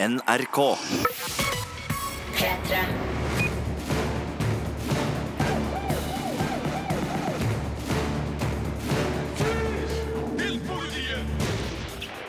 [0.00, 0.78] NRK.
[2.36, 3.17] P3.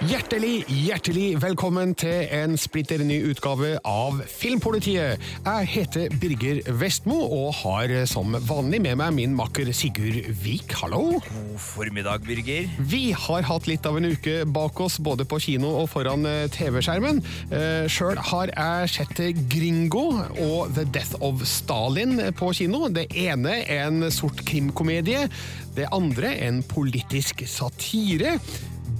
[0.10, 5.22] Hjertelig, hjertelig velkommen til en splitter ny utgave av Filmpolitiet.
[5.46, 10.74] Jeg heter Birger Vestmo og har som vanlig med meg min makker Sigurd Vik.
[10.80, 11.20] Hallo!
[11.20, 12.72] God formiddag, Birger.
[12.90, 16.48] Vi har hatt litt av en uke bak oss, både på kino og foran eh,
[16.58, 17.22] TV-skjermen.
[17.54, 19.24] Uh, Sjøl har jeg sett
[19.54, 20.08] Gringo
[20.48, 22.88] og The Death of Stalin på kino.
[22.90, 25.28] Det ene en sort krimkomedie,
[25.78, 28.40] det andre en politisk satire.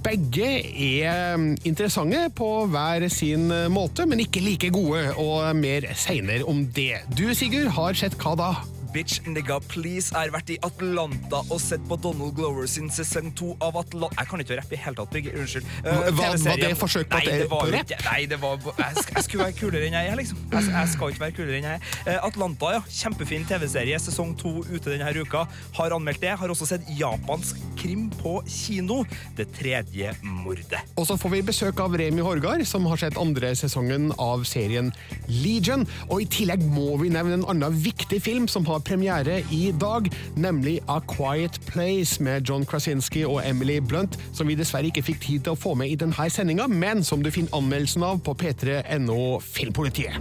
[0.00, 1.36] Begge er
[1.68, 7.02] interessante på hver sin måte, men ikke like gode, og mer seinere om det.
[7.12, 8.52] Du, Sigurd, har sett hva da?
[8.90, 10.10] Bitch nigga please.
[10.10, 14.16] Jeg har vært i Atlanta og sett på Donald Glover sin sesong to av Atlanta
[14.18, 15.36] Jeg kan ikke rappe i hele tatt, Birger.
[15.38, 15.68] Unnskyld.
[15.84, 17.92] Uh, Hva- var det forsøk på Nei, det- det var på rapp?
[18.08, 20.38] Nei, det var jeg, jeg skulle være kulere enn jeg er, liksom.
[20.50, 22.18] Jeg, jeg skal ikke være kulere enn jeg er.
[22.18, 22.80] Uh, Atlanta, ja.
[22.90, 24.00] Kjempefin TV-serie.
[24.02, 25.44] Sesong to ute denne uka.
[25.78, 26.34] Har anmeldt det.
[26.42, 29.04] Har også sett japansk krim på kino.
[29.38, 30.82] Det tredje mordet.
[30.98, 34.90] Og så får vi besøk av Remi Horgard, som har sett andre sesongen av serien
[35.28, 35.86] Legion.
[36.10, 40.08] Og i tillegg må vi nevne en annen viktig film som har premiere i dag,
[40.36, 45.20] nemlig A Quiet Place med John Krasinski og Emily Blunt, som vi dessverre ikke fikk
[45.26, 48.34] tid til å få med i denne sendinga, men som du finner anmeldelsen av på
[48.34, 50.16] p3.no Filmpolitiet.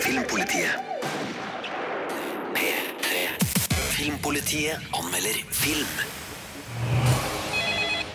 [0.00, 0.74] Filmpolitiet.
[2.56, 3.22] P3.
[3.96, 5.94] Filmpolitiet anmelder film.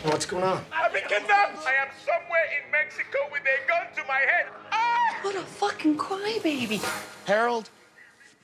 [0.08, 0.60] What's going on?
[0.72, 1.58] I've been kidnapped!
[1.68, 4.67] I am somewhere in Mexico with a gun to my head.
[5.28, 6.80] What a fucking crybaby.
[7.26, 7.70] Harold,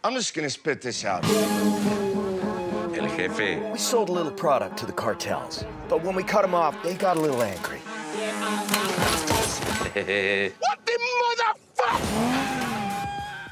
[0.03, 1.23] I'm just gonna spit this out.
[1.23, 3.71] El jefe.
[3.71, 6.95] We sold a little product to the cartels, but when we cut them off, they
[6.95, 7.79] got a little angry.
[10.59, 10.99] What the
[11.79, 12.62] motherfucker?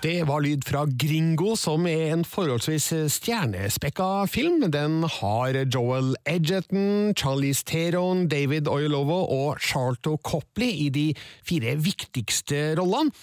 [0.02, 4.63] Det var lyd fra Gringo, som er en forholdsvis stjernespekka film.
[4.73, 11.06] Den har Joel Edgerton, Charlize Theron, David Oyelowo og Charlto Copley i de
[11.45, 13.13] fire viktigste rollene.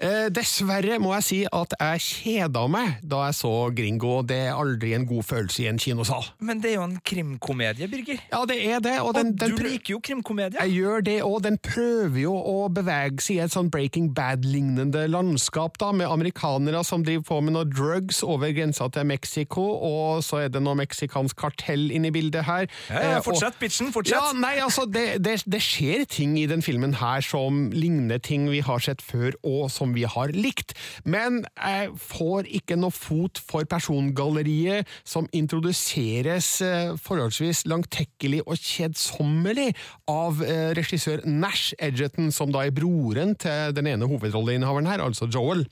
[0.00, 4.22] Eh, dessverre må jeg si at jeg kjeda meg da jeg så Gringo.
[4.24, 6.24] Det er aldri en god følelse i en kinosal.
[6.40, 8.22] Men det er jo en krimkomedie, Birger.
[8.32, 10.56] Ja, det er det, og den, og den du liker jo krimkomedie.
[10.62, 15.04] Jeg gjør det, og den prøver jo å bevege seg i et sånn Breaking Bad-lignende
[15.12, 20.24] landskap, da, med amerikanere som driver på med noe drugs over grensa til Mexico, og
[20.24, 22.70] så er det noe meksikansk kartell inne i bildet her.
[22.88, 24.16] Ja, ja, fortsett, og- bitchen, fortsett.
[24.16, 28.48] Ja, nei, altså, det, det, det skjer ting i den filmen her som ligner ting
[28.48, 30.74] vi har sett før, og som vi har likt.
[31.04, 39.70] Men jeg får ikke noe fot for persongalleriet som introduseres eh, forholdsvis langtekkelig og kjedsommelig
[40.10, 45.28] av eh, regissør Nash Edgerton, som da er broren til den ene hovedrolleinnehaveren her, altså
[45.30, 45.66] Joel.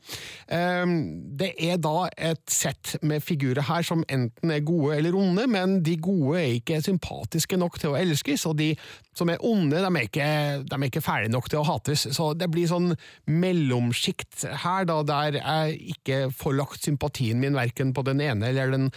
[0.52, 0.98] Ehm,
[1.38, 5.78] det er da et sett med figurer her som enten er gode eller onde, men
[5.84, 8.72] de gode er ikke sympatiske nok til å elskes, og de
[9.18, 10.28] som er onde, de er ikke,
[10.64, 12.06] de er ikke ferdige nok til å hates.
[12.14, 12.92] Så det blir sånn
[13.26, 18.74] mellomsjikt her, da, der jeg ikke får lagt sympatien min verken på den ene eller
[18.74, 18.90] den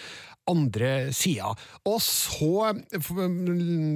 [0.49, 1.53] andre sida.
[1.87, 2.71] Og så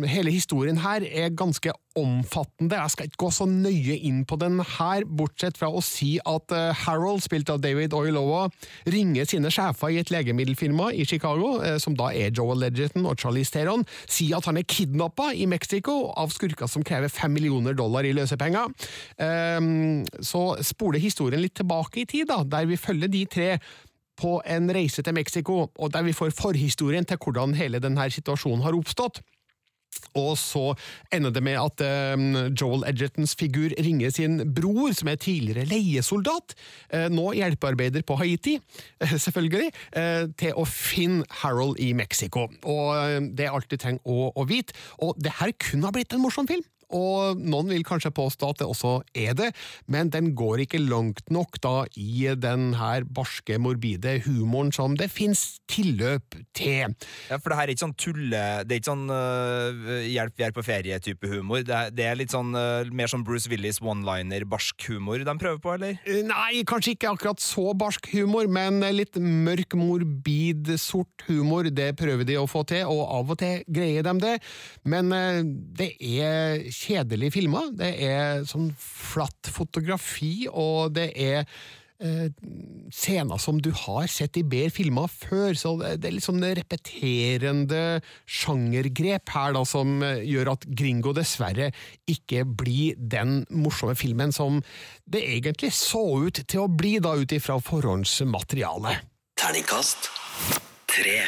[0.05, 2.75] Hele historien her er ganske omfattende.
[2.75, 6.51] Jeg skal ikke gå så nøye inn på den her, bortsett fra å si at
[6.55, 8.49] eh, Harold, spilt av David Oyelowo,
[8.91, 13.19] ringer sine sjefer i et legemiddelfirma i Chicago, eh, som da er Joel Edgerton og
[13.21, 17.77] Charlize Theron, sier at han er kidnappa i Mexico av skurker som krever fem millioner
[17.77, 18.75] dollar i løsepenger.
[19.23, 23.49] Ehm, så spoler historien litt tilbake i tid, da, der vi følger de tre
[24.19, 28.63] på en reise til Mexico, og der vi får forhistorien til hvordan hele denne situasjonen
[28.63, 29.21] har oppstått.
[30.15, 30.73] Og så
[31.13, 32.25] ender det med at eh,
[32.55, 36.55] Joel Edgertons figur ringer sin bror, som er tidligere leiesoldat,
[36.89, 38.57] eh, nå hjelpearbeider på Haiti,
[39.03, 39.71] eh, selvfølgelig,
[40.39, 42.45] til å finne Harold i Mexico.
[42.67, 44.75] Og det er alt du trenger å, å vite.
[45.03, 46.63] Og det her kunne ha blitt en morsom film.
[46.93, 49.51] Og noen vil kanskje påstå at det også er det,
[49.91, 55.09] men den går ikke langt nok da i den her barske, morbide humoren som det
[55.13, 56.93] fins tilløp til.
[57.29, 60.45] Ja, for det her er ikke sånn tulle Det er ikke sånn uh, hjelp, vi
[60.45, 61.63] er på ferie-type humor.
[61.65, 65.35] Det er, det er litt sånn uh, mer som Bruce Willis one-liner, barsk humor de
[65.41, 65.99] prøver på, eller?
[66.27, 72.27] Nei, kanskje ikke akkurat så barsk humor, men litt mørk, morbid, sort humor, det prøver
[72.27, 74.35] de å få til, og av og til greier de det.
[74.85, 75.41] Men uh,
[75.79, 77.67] det er kjedelig filma.
[77.75, 81.43] Det er sånn flatt fotografi, og det er
[81.99, 82.27] eh,
[82.93, 88.01] scener som du har sett i bedre filmer før, så det er litt sånn repeterende
[88.25, 91.71] sjangergrep her da, som eh, gjør at Gringo dessverre
[92.11, 94.61] ikke blir den morsomme filmen som
[95.05, 99.11] det egentlig så ut til å bli da ut ifra forhåndsmaterialet.
[99.39, 100.09] Terningkast
[100.89, 101.19] tre.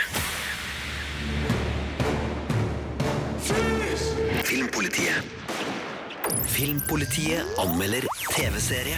[4.88, 5.22] Filmpolitiet.
[6.46, 8.96] Filmpolitiet anmelder TV-serie.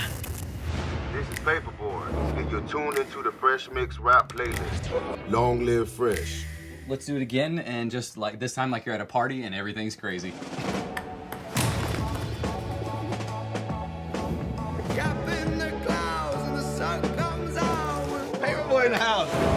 [1.14, 5.32] This is Paperboy, and you're tuned into the Fresh Mix Rap playlist.
[5.32, 6.46] Long live Fresh.
[6.88, 9.56] Let's do it again and just like this time like you're at a party and
[9.56, 10.32] everything's crazy.
[18.40, 19.49] Paperboy in the house.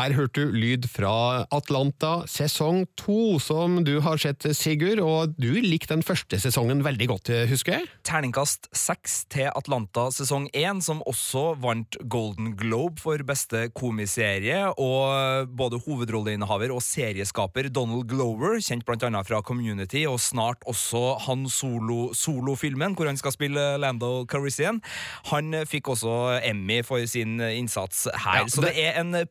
[0.00, 5.50] Her hørte du lyd fra Atlanta sesong to, som du har sett, Sigurd, og du
[5.60, 7.88] likte den første sesongen veldig godt, husker jeg?
[8.08, 14.62] Terningkast seks til Atlanta sesong én, som også vant Golden Globe for beste komiserie.
[14.80, 21.44] Og både hovedrolleinnehaver og serieskaper Donald Glover, kjent annet fra Community, og snart også Han
[21.52, 24.80] Solo-solofilmen, hvor han skal spille Lando Carissian.
[25.28, 28.40] han fikk også Emmy for sin innsats her.
[28.40, 29.26] Ja, Så det- det er en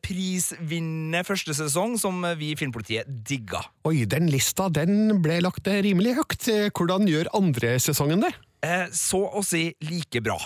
[0.60, 3.62] prisvinnende første sesong som vi i Filmpolitiet digga.
[3.88, 6.48] Oi, den lista den ble lagt rimelig høyt.
[6.76, 8.32] Hvordan gjør andre sesongen det?
[8.62, 10.36] Eh, så å si like bra.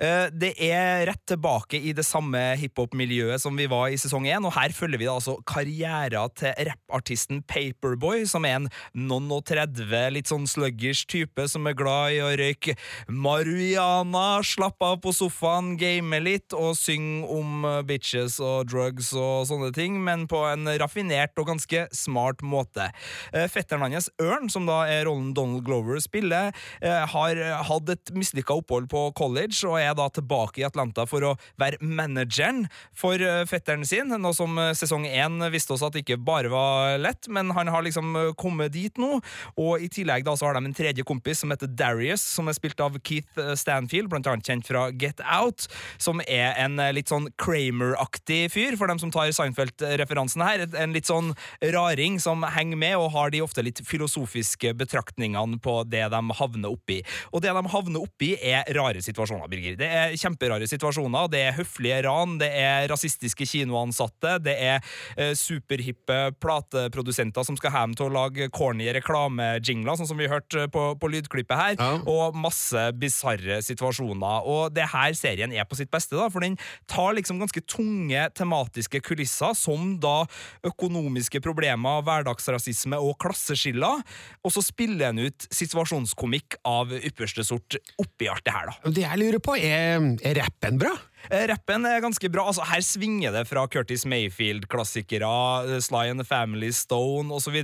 [0.00, 4.44] Eh, det er rett tilbake i det samme hiphop-miljøet som vi var i sesong én,
[4.46, 9.44] og her følger vi da altså karriera til rappartisten Paperboy, som er en noen og
[9.48, 12.76] 30, litt sånn sluggish type som er glad i å røyke
[13.08, 19.48] marihuana, slappe av på sofaen, game litt og synge om eh, bitches og drugs og
[19.50, 22.90] sånne ting, men på en raffinert og ganske smart måte.
[23.32, 28.56] Eh, Fetteren hans, Ørn, som da er rollen Donald Glover spiller, har hatt et mislykka
[28.60, 32.64] opphold på college og er da tilbake i Atlanta for å være manageren
[32.96, 36.98] for eh, fetteren sin, noe som eh, sesong én viste oss at ikke bare var
[37.00, 39.20] lett, men han har liksom eh, kommet dit nå,
[39.60, 42.56] og i tillegg da så har de en tredje kompis som heter Darius, som er
[42.58, 45.68] spilt av Keith Stanfield, blant annet kjent fra Get Out,
[46.00, 51.08] som er en litt sånn Kramer-aktig fyr, for dem som tar Seinfeld-referansen her, en litt
[51.08, 51.32] sånn
[51.74, 56.72] raring som henger med og har de ofte litt filosofiske betraktningene på det de havner
[56.72, 57.00] oppi.
[57.32, 59.76] Og det de havner oppi er rare situasjoner, Birger.
[59.80, 64.80] Det er kjemperare situasjoner, det er høflige ran, det er rasistiske kinoansatte, det er
[65.16, 70.66] eh, superhippe plateprodusenter som skal hjem til å lage corny reklamejingler, sånn som vi hørte
[70.72, 71.90] på, på lydklippet her, Ja.
[72.10, 74.46] og masse bisarre situasjoner.
[74.48, 76.56] Og det her serien er på sitt beste, da, for den
[76.90, 80.24] tar liksom ganske tunge tematiske kulisser, som da
[80.66, 84.02] økonomiske problemer, hverdagsrasisme og klasseskiller,
[84.44, 88.92] og så spiller den ut situasjonskomikk av ypperste sort oppi alt det her, da.
[88.98, 90.94] Det jeg lurer på, er, er rappen bra?
[91.26, 92.46] Eh, Rappen er ganske bra.
[92.48, 95.28] altså Her svinger det fra Curtis Mayfield-klassikere,
[95.66, 97.58] eh, Sly and the Family Stone osv.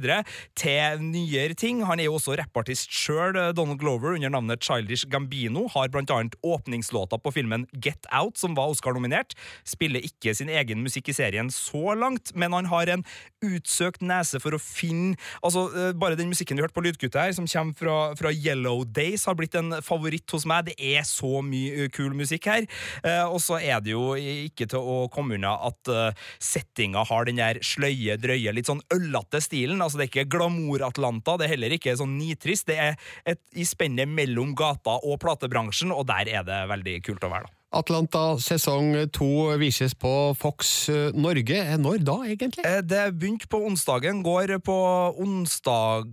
[0.54, 1.84] til nyere ting.
[1.86, 5.68] Han er jo også rappartist sjøl, Donald Glover, under navnet Childish Gambino.
[5.68, 9.34] Har blant annet åpningslåta på filmen Get Out, som var Oscar-nominert.
[9.64, 13.04] Spiller ikke sin egen musikk i serien så langt, men han har en
[13.44, 17.32] utsøkt nese for å finne altså eh, Bare den musikken vi hørte på Lydgutta her,
[17.32, 20.66] som kommer fra, fra Yellow Days, har blitt en favoritt hos meg.
[20.66, 22.66] Det er så mye eh, kul musikk her.
[23.04, 27.28] Også og så er det jo ikke til å komme unna at uh, settinga har
[27.28, 29.82] den der sløye, drøye, litt sånn øllete stilen.
[29.84, 32.68] Altså Det er ikke glamour-Atlanta, det er heller ikke sånn nitrist.
[32.70, 32.96] Det er
[33.28, 37.50] et, i spennet mellom gata og platebransjen, og der er det veldig kult å være,
[37.50, 37.60] da.
[37.74, 41.58] Atlanta sesong to vises på Fox eh, Norge.
[41.82, 42.62] Når da, egentlig?
[42.66, 44.76] Eh, Det begynte på onsdagen, går på
[45.18, 46.06] onsdag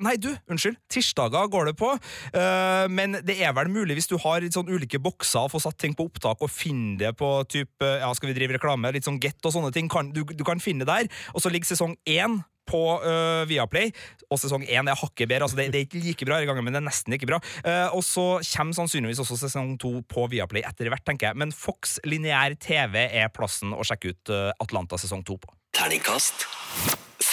[0.00, 0.78] Nei, du, unnskyld.
[0.92, 1.92] Tirsdager går det på.
[2.32, 5.60] Uh, men det er vel mulig, hvis du har litt sånn ulike bokser, å få
[5.62, 8.92] satt ting på opptak og finne det på type Ja, skal vi drive reklame?
[8.94, 9.90] Litt sånn Get og sånne ting.
[9.92, 11.24] Kan, du, du kan finne det der.
[11.34, 13.92] Og så ligger sesong én på uh, Viaplay,
[14.26, 15.46] og sesong én er hakket bedre.
[15.46, 17.38] Altså det, det er ikke like bra i gangen, men det er nesten ikke bra.
[17.60, 21.42] Uh, og så kommer sannsynligvis også sesong to på Viaplay etter hvert, tenker jeg.
[21.44, 25.54] Men Fox lineær TV er plassen å sjekke ut Atlanta sesong to på.
[25.76, 26.48] Terningkast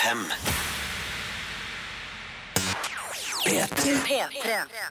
[0.04, 0.28] fem.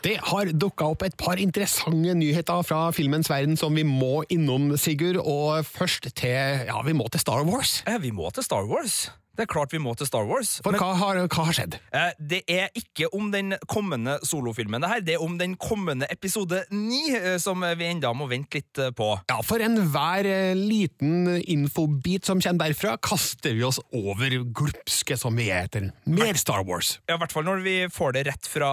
[0.03, 4.73] Det har dukka opp et par interessante nyheter fra filmens verden som vi må innom,
[4.77, 5.21] Sigurd.
[5.23, 7.83] Og først til Ja, vi må til Star Wars.
[7.87, 9.07] Eh, vi må til Star Wars.
[9.33, 10.59] Det er klart vi må til Star Wars.
[10.62, 11.79] For men- hva har, hva har skjedd?
[11.93, 15.01] Eh, Det er ikke om den kommende solofilmen, det her.
[15.01, 18.91] Det er om den kommende episode ni, eh, som vi enda må vente litt eh,
[18.91, 19.09] på.
[19.31, 25.35] Ja, for enhver eh, liten infobit som kommer derfra, kaster vi oss over glupske som
[25.35, 26.99] vi er etter mer Star Wars.
[27.09, 28.73] Ja, I hvert fall når vi får det rett fra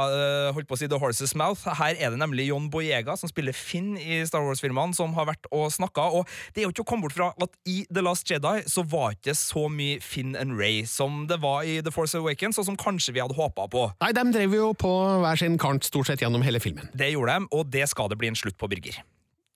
[0.53, 1.63] holdt på å si The Horse's Mouth.
[1.79, 5.47] Her er det nemlig John Boyega, som spiller Finn i Star Wars-filmene, som har vært
[5.55, 6.09] og snakka.
[6.19, 8.83] Og det er jo ikke å komme bort fra at i The Last Jedi så
[8.89, 12.65] var ikke så mye Finn and Ray som det var i The Force Awakens, og
[12.65, 13.85] som kanskje vi hadde håpa på.
[14.01, 14.91] Nei, de drev jo på
[15.21, 16.89] hver sin kant stort sett gjennom hele filmen.
[16.97, 19.01] Det gjorde de, og det skal det bli en slutt på, Birger.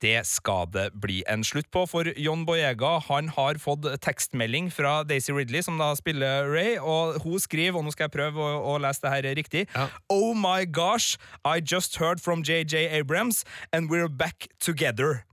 [0.03, 4.97] Det skal det bli en slutt på, for John Boyega han har fått tekstmelding fra
[5.07, 8.57] Daisy Ridley, som da spiller Ray, og hun skriver, og nå skal jeg prøve å,
[8.73, 9.63] å lese det her riktig
[10.11, 11.15] Oh my gosh,
[11.47, 15.23] I just heard from JJ Abrams, and we're back together.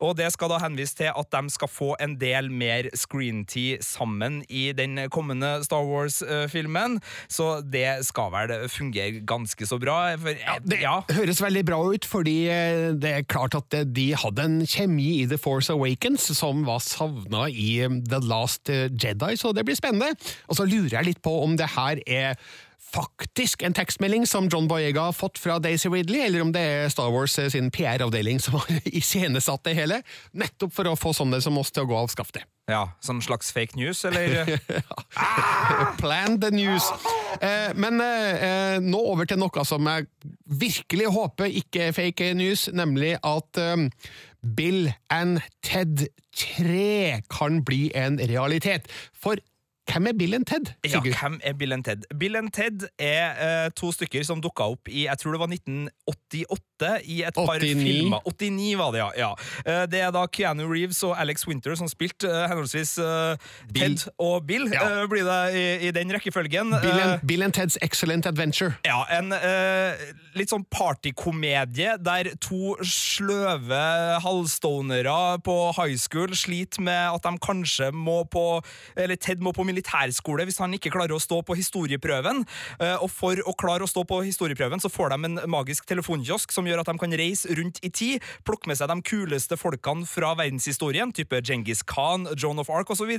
[0.00, 4.42] Og det skal da henvise til at de skal få en del mer screentid sammen
[4.48, 9.98] i den kommende Star Wars-filmen, så det skal vel fungere ganske så bra.
[10.20, 10.96] For, ja, Det ja.
[11.16, 15.22] høres veldig bra ut, fordi eh, det er klart at eh, de hadde en kjemi
[15.22, 19.78] i The Force Awakens som var savna i eh, The Last Jedi, så det blir
[19.78, 20.14] spennende.
[20.50, 22.38] Og så lurer jeg litt på om det her er
[22.86, 26.90] faktisk en tekstmelding som John Boyega har fått fra Daisy Ridley, eller om det er
[26.92, 30.02] Star Wars eh, sin PR-avdeling som har iscenesatt det hele,
[30.32, 32.46] nettopp for å få sånne som oss til å gå av skaftet.
[32.70, 34.56] Ja, Sånn slags fake news, eller?
[36.00, 36.86] Plan the news.
[37.40, 40.08] Eh, men eh, eh, nå over til noe som jeg
[40.46, 43.86] virkelig håper ikke er fake news, nemlig at eh,
[44.56, 48.90] Bill and Ted 3 kan bli en realitet.
[49.14, 49.40] For
[49.86, 52.04] hvem er Bill and Ted, Ja, hvem er Bill and Ted?
[52.18, 55.52] Bill and Ted er eh, to stykker som dukka opp i jeg tror det var
[55.52, 58.18] 1988 i et par filmer.
[58.28, 59.10] 89 var det, ja.
[59.16, 59.28] ja.
[59.64, 64.04] Eh, det er da Keanu Reeves og Alex Winter som spilte eh, henholdsvis eh, Ted
[64.18, 64.82] og Bill, Ja.
[65.02, 66.74] eh, blir det i, i den rekkefølgen.
[66.82, 68.74] Bill Eh, and, Bill and Ted's Excellent Adventure.
[68.84, 69.94] Ja, en eh,
[70.36, 73.80] litt sånn partykomedie der to sløve
[74.24, 78.44] halvstonere på high school sliter med at de kanskje må på
[78.96, 82.42] Eller Ted må på militærskole hvis han ikke klarer å stå på historieprøven.
[82.80, 86.54] Eh, og for å klare å stå på historieprøven så får de en magisk telefonkiosk
[86.54, 90.06] som gjør at de kan reise rundt i tid, plukke med seg de kuleste folkene
[90.08, 93.12] fra verdenshistorien, type Genghis Khan, Joan of Arc osv.,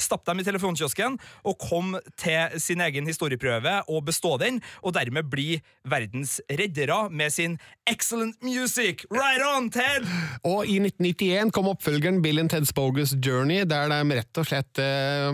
[0.00, 5.30] stappe dem i telefonkiosken og komme til sin egen historieprøve og bestå den, og dermed
[5.32, 5.56] bli
[5.88, 7.58] verdens reddere med sin
[7.90, 9.06] excellent music!
[9.10, 10.06] Right on, Ted!
[10.48, 14.82] Og i 1991 kom oppfølgeren Bill and Ted's Bogus Journey, der de rett og slett
[14.82, 15.30] eh,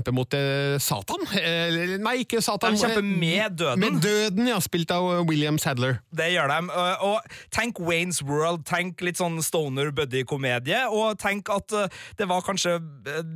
[0.00, 1.26] kjemper mot eh, Satan.
[1.36, 2.74] Eh, nei, ikke Satan.
[2.74, 3.80] De kjemper eh, med døden.
[3.80, 4.58] Med døden, ja.
[4.60, 6.00] Spilt av William Sadler.
[6.10, 6.58] Det gjør de.
[7.06, 11.72] Og tenk Waynes World, tenk litt sånn stoner buddy-komedie, og tenk at
[12.18, 12.78] det var kanskje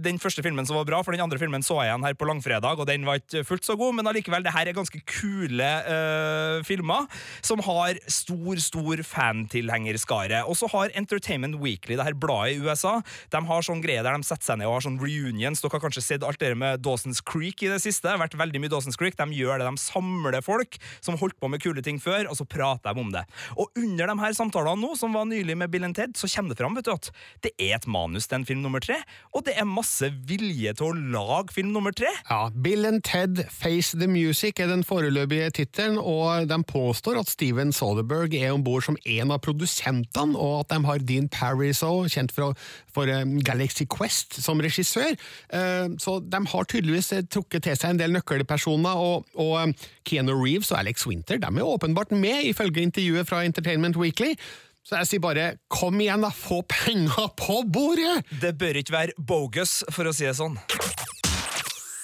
[0.05, 2.29] den første filmen som var bra, for den andre filmen så jeg igjen her på
[2.29, 5.71] langfredag, og den var ikke fullt så god, men allikevel, det her er ganske kule
[5.87, 7.09] uh, filmer,
[7.45, 10.45] som har stor, stor fantilhengerskare.
[10.49, 12.99] Og så har Entertainment Weekly, det her bladet i USA,
[13.33, 15.63] de har sånn greie der de setter seg ned og har sånn reunions.
[15.63, 18.07] Dere har kanskje sett alt det med Dawson's Creek i det siste.
[18.07, 19.17] Det har vært veldig mye Dawson's Creek.
[19.19, 22.47] De gjør det, de samler folk som holdt på med kule ting før, og så
[22.49, 23.25] prater de om det.
[23.57, 26.55] Og under de her samtalene nå, som var nylig med Bill and Ted, så kommer
[26.55, 27.11] det fram vet du, at
[27.47, 28.97] det er et manus til en film nummer tre,
[29.35, 32.11] og det er masse vilje til å lage film nummer tre.
[32.31, 37.33] Ja, Bill and Ted Face the Music er den foreløpige tittelen, og de påstår at
[37.33, 41.83] Steven Soderberg er om bord som en av produsentene, og at de har Dean Paris
[41.85, 42.59] kjent for,
[42.95, 45.15] for eh, Galaxy Quest, som regissør.
[45.55, 49.88] Eh, så de har tydeligvis eh, trukket til seg en del nøkkelpersoner, og, og eh,
[50.08, 54.36] Keanu Reeves og Alex Winter de er åpenbart med, ifølge intervjuet fra Entertainment Weekly.
[54.84, 58.24] Så jeg sier bare kom igjen, da, få penger på bordet!
[58.42, 60.58] Det bør ikke være bogus, for å si det sånn.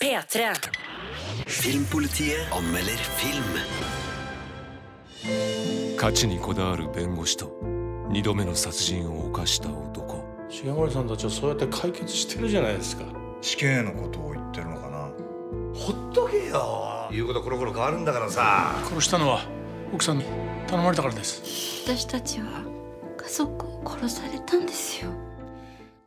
[0.03, 0.51] P3.
[1.49, 3.61] Filmpolitiet anmelder film.
[5.97, 7.57] 価値にこだわる弁護士と
[8.09, 13.05] 二度目の殺人を犯した男重森さんたちはそうやって解決してるじゃないですか
[13.40, 15.10] 死刑のことを言ってるのかな
[15.74, 19.40] ほっとけよ言うことコロコロ変わるんだからさ殺したのは
[19.92, 20.24] 奥さんに
[20.66, 22.62] 頼まれたからです私たちは
[23.16, 25.10] 家族を殺されたんですよ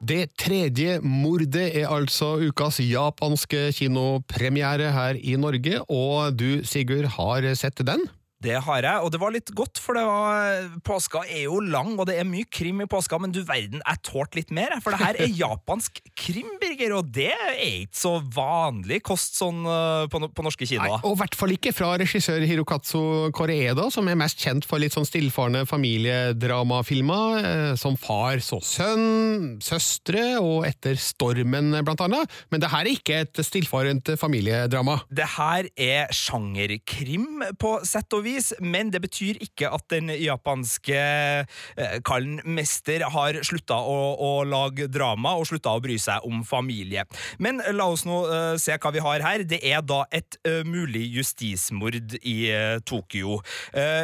[0.03, 7.55] Det tredje mordet er altså ukas japanske kinopremiere her i Norge, og du, Sigurd, har
[7.55, 8.03] sett den?
[8.43, 11.93] Det har jeg, og det var litt godt, for det var, påska er jo lang,
[11.95, 14.91] og det er mye krim i påska, men du verden, jeg tålte litt mer, for
[14.95, 20.05] det her er japansk krim, Birger, og det er ikke så vanlig kost sånn eh,
[20.11, 20.99] på, på norske Nei, kinoer.
[21.03, 24.95] og i hvert fall ikke fra regissør Hirokatsu Koreeda, som er mest kjent for litt
[24.95, 32.31] sånn stillfarende familiedramafilmer, eh, som Far så sønn, Søstre og Etter stormen, blant annet.
[32.51, 34.99] Men det her er ikke et stillfarent familiedrama.
[35.13, 38.32] Det her er sjangerkrim på sett og vis,
[38.63, 44.87] men det betyr ikke at den japanske eh, kallen mester har slutta å, å lage
[44.91, 47.05] drama og slutta å bry seg om familie.
[47.43, 49.45] Men la oss nå eh, se hva vi har her.
[49.47, 53.39] Det er da et eh, mulig justismord i eh, Tokyo.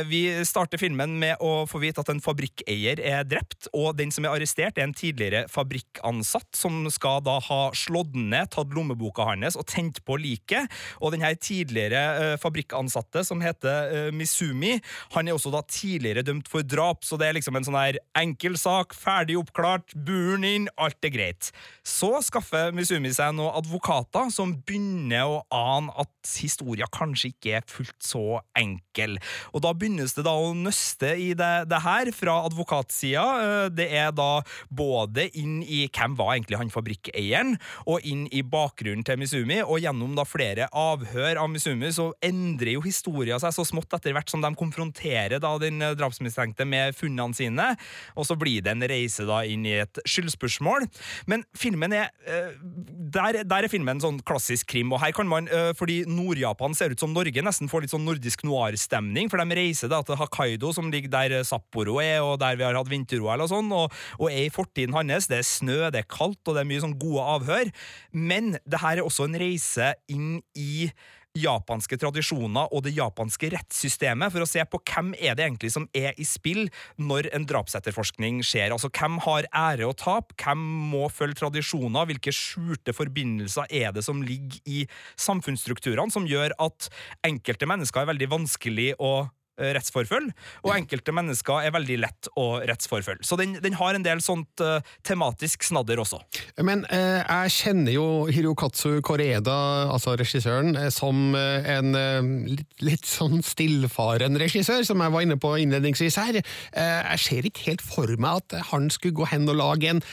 [0.09, 4.25] Vi starter filmen med å få vite at en fabrikkeier er drept, og den som
[4.25, 9.57] er arrestert, er en tidligere fabrikkansatt som skal da ha slått ned, tatt lommeboka hans
[9.59, 10.69] og tent på liket.
[11.03, 14.75] Og den her tidligere fabrikkansatte, som heter Misumi,
[15.15, 17.99] han er også da tidligere dømt for drap, så det er liksom en sånn her
[18.19, 21.51] enkel sak, ferdig oppklart, buren inn, alt er greit.
[21.87, 27.65] Så skaffer Misumi seg noen advokater som begynner å ane at historia kanskje ikke er
[27.69, 29.17] fullt så enkel.
[29.53, 33.25] Og da begynnes det da å nøste i det, det her fra advokatsida.
[33.45, 37.55] Eh, Det er da både inn i hvem var egentlig han fabrikkeieren,
[37.87, 42.75] og inn i bakgrunnen til Misumi, og gjennom da flere avhør av Misumi så endrer
[42.75, 46.95] jo historia seg så smått etter hvert som de konfronterer da den eh, drapsmistenkte med
[46.97, 47.67] funnene sine,
[48.15, 50.87] og så blir det en reise da inn i et skyldspørsmål.
[51.31, 55.49] Men filmen er eh, der, der er filmen sånn klassisk krim, og her kan man,
[55.51, 59.59] eh, fordi Nord-Japan ser ut som Norge, nesten får litt sånn nordisk noir-stemning, for de
[59.59, 63.45] reiser da til Hokkaido, som ligger der Sapporo er, og der vi har hatt vinter-OL
[63.45, 65.29] og sånn, og, og er i fortiden hans.
[65.29, 67.71] Det er snø, det er kaldt, og det er mye sånn gode avhør.
[68.15, 70.89] Men det her er også en reise inn i
[71.37, 75.85] japanske tradisjoner og det japanske rettssystemet for å se på hvem er det egentlig som
[75.95, 76.65] er i spill
[76.97, 78.73] når en drapsetterforskning skjer.
[78.73, 84.05] Altså hvem har ære og tap, hvem må følge tradisjoner, hvilke skjulte forbindelser er det
[84.05, 84.85] som ligger i
[85.19, 86.89] samfunnsstrukturene som gjør at
[87.27, 93.25] enkelte mennesker er veldig vanskelig å rettsforfølge, og enkelte mennesker er veldig lett å rettsforfølge.
[93.27, 96.21] Så den, den har en del sånt uh, tematisk snadder også.
[96.65, 99.59] Men uh, jeg kjenner jo Hirokatsu Koreda,
[99.91, 105.25] altså regissøren, eh, som eh, en eh, litt, litt sånn stillfaren regissør, som jeg var
[105.25, 106.41] inne på innledningsvis her.
[106.41, 110.03] Eh, jeg ser ikke helt for meg at han skulle gå hen og lage en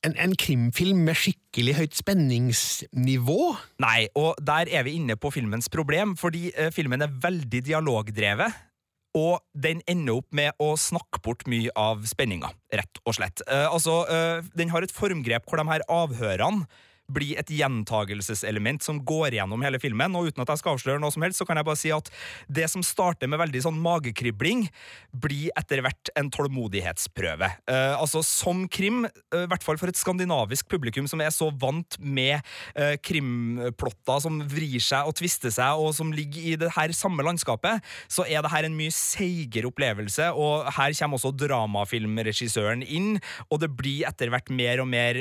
[0.00, 3.40] en, en krimfilm med skikkelig høyt spenningsnivå?
[3.84, 8.69] Nei, og der er vi inne på filmens problem, fordi eh, filmen er veldig dialogdrevet.
[9.18, 13.42] Og den ender opp med å snakke bort mye av spenninga, rett og slett.
[13.48, 16.68] Eh, altså, eh, Den har et formgrep hvor de her avhørene
[17.12, 20.14] blir et gjentagelseselement som går gjennom hele filmen.
[20.16, 22.10] Og uten at jeg skal avsløre noe som helst, så kan jeg bare si at
[22.48, 24.66] det som starter med veldig sånn magekribling,
[25.10, 27.50] blir etter hvert en tålmodighetsprøve.
[27.70, 31.50] Uh, altså som krim, eh, i hvert fall for et skandinavisk publikum som er så
[31.60, 32.38] vant med
[32.76, 37.24] uh, krimplotter som vrir seg og tvister seg, og som ligger i det her samme
[37.26, 43.12] landskapet, så er det her en mye seigere opplevelse, og her kommer også dramafilmregissøren inn,
[43.48, 45.18] og det blir etter hvert mer og mer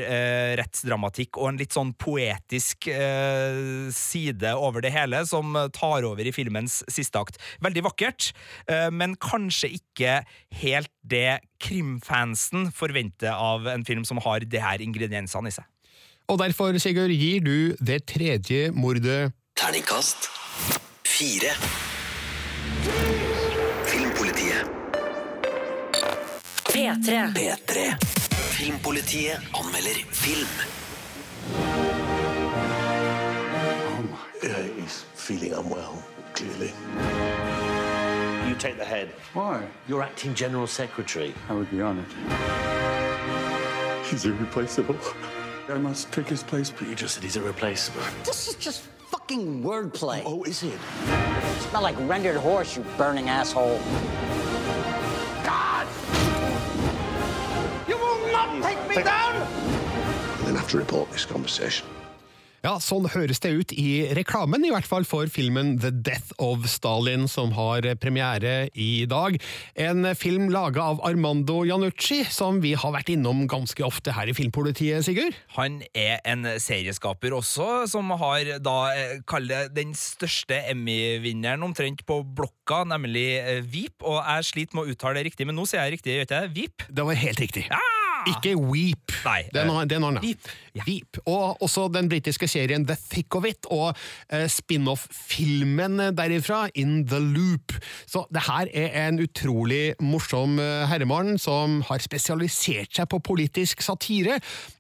[0.60, 6.34] rettsdramatikk og en litt sånn poetisk eh, side over det hele, som tar over i
[6.36, 7.40] filmens siste akt.
[7.66, 8.32] Veldig vakkert,
[8.70, 10.20] eh, men kanskje ikke
[10.62, 15.68] helt det krimfansen forventer av en film som har de her ingrediensene i seg.
[16.30, 20.30] Og derfor, Sigurd, gir du det tredje mordet Terningkast
[21.20, 21.52] fire.
[23.86, 24.66] Filmpolitiet.
[26.64, 27.34] P3.
[27.36, 27.96] P3.
[28.52, 30.79] Filmpolitiet anmelder film.
[34.42, 36.74] Uh, he's feeling unwell, clearly.
[38.48, 39.10] You take the head.
[39.34, 39.68] Why?
[39.88, 41.34] You're acting general secretary.
[41.50, 42.06] I would be honored.
[44.06, 44.96] He's irreplaceable.
[45.68, 46.72] I must take his place.
[46.72, 48.02] But you just said he's irreplaceable.
[48.24, 50.24] This is just fucking wordplay.
[50.26, 50.80] Oh, is it?
[51.70, 53.80] Smell like rendered horse, you burning asshole.
[55.44, 55.88] God!
[57.88, 59.79] You will not take me down!
[60.60, 61.88] Have to report this conversation.
[62.60, 66.66] Ja, sånn høres det ut i reklamen, i hvert fall for filmen The Death of
[66.68, 69.38] Stalin, som har premiere i dag.
[69.80, 74.36] En film laga av Armando Janucci, som vi har vært innom ganske ofte her i
[74.36, 75.38] Filmpolitiet, Sigurd?
[75.56, 82.04] Han er en serieskaper også, som har da eh, kall det den største Emmy-vinneren omtrent
[82.04, 83.30] på blokka, nemlig
[83.64, 84.04] VIP, Veep.
[84.04, 86.36] Og jeg sliter med å uttale det riktig, men nå sier jeg riktig, gjør ikke
[86.44, 86.54] det?
[86.60, 86.88] Veep?
[86.92, 87.66] Det var helt riktig.
[87.72, 87.99] Ja!
[88.28, 89.14] Ikke Weep.
[89.26, 90.26] Nei, er noe, det er noe annet.
[90.26, 90.50] Veep.
[90.86, 91.20] Veep.
[91.30, 93.94] Og også den britiske serien The Thick of It, og
[94.34, 97.76] eh, spin-off-filmen derifra, In The Loop.
[98.10, 103.84] Så det her er en utrolig morsom eh, herremann som har spesialisert seg på politisk
[103.86, 104.40] satire.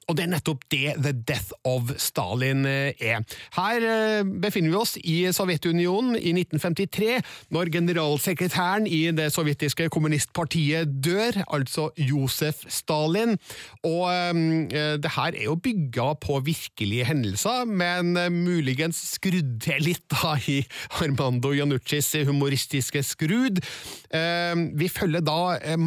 [0.10, 3.22] Og det er nettopp det The Death of Stalin eh, er.
[3.56, 7.20] Her eh, befinner vi oss i Sovjetunionen i 1953,
[7.54, 13.38] når generalsekretæren i det sovjetiske kommunistpartiet dør, altså Josef Stalin.
[13.86, 20.06] Og eh, det her er jo bygga på virkelige hendelser, men muligens skrudd til litt
[20.10, 20.62] da i
[21.04, 23.62] Armando Januccis humoristiske skrud.
[24.80, 25.78] Vi følger da eh,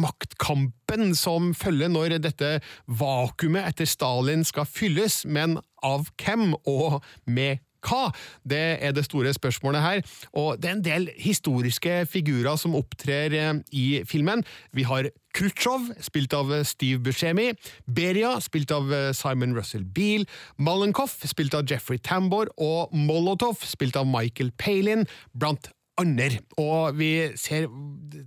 [0.93, 7.59] maktkampen som følger når dette vakuumet etter Stalin skal fylles, men av hvem og med
[7.83, 8.13] hva?
[8.47, 10.01] Det er det store spørsmålet her.
[10.33, 14.43] Og det er en del historiske figurer som opptrer eh, i filmen.
[14.71, 17.51] Vi har Khrusjtsjov, spilt av Steve Buscemi.
[17.85, 20.29] Beria, spilt av eh, Simon Russell Beale.
[20.57, 22.53] Malenkov, spilt av Jeffrey Tambor.
[22.55, 25.03] Og Molotov, spilt av Michael Palin,
[25.35, 26.39] blant andre.
[26.61, 27.67] Og vi ser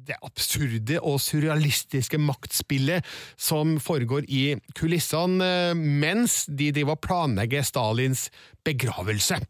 [0.07, 3.07] det absurde og surrealistiske maktspillet
[3.39, 4.45] som foregår i
[4.77, 8.29] kulissene eh, mens de driver og planlegger Stalins
[8.67, 9.41] begravelse.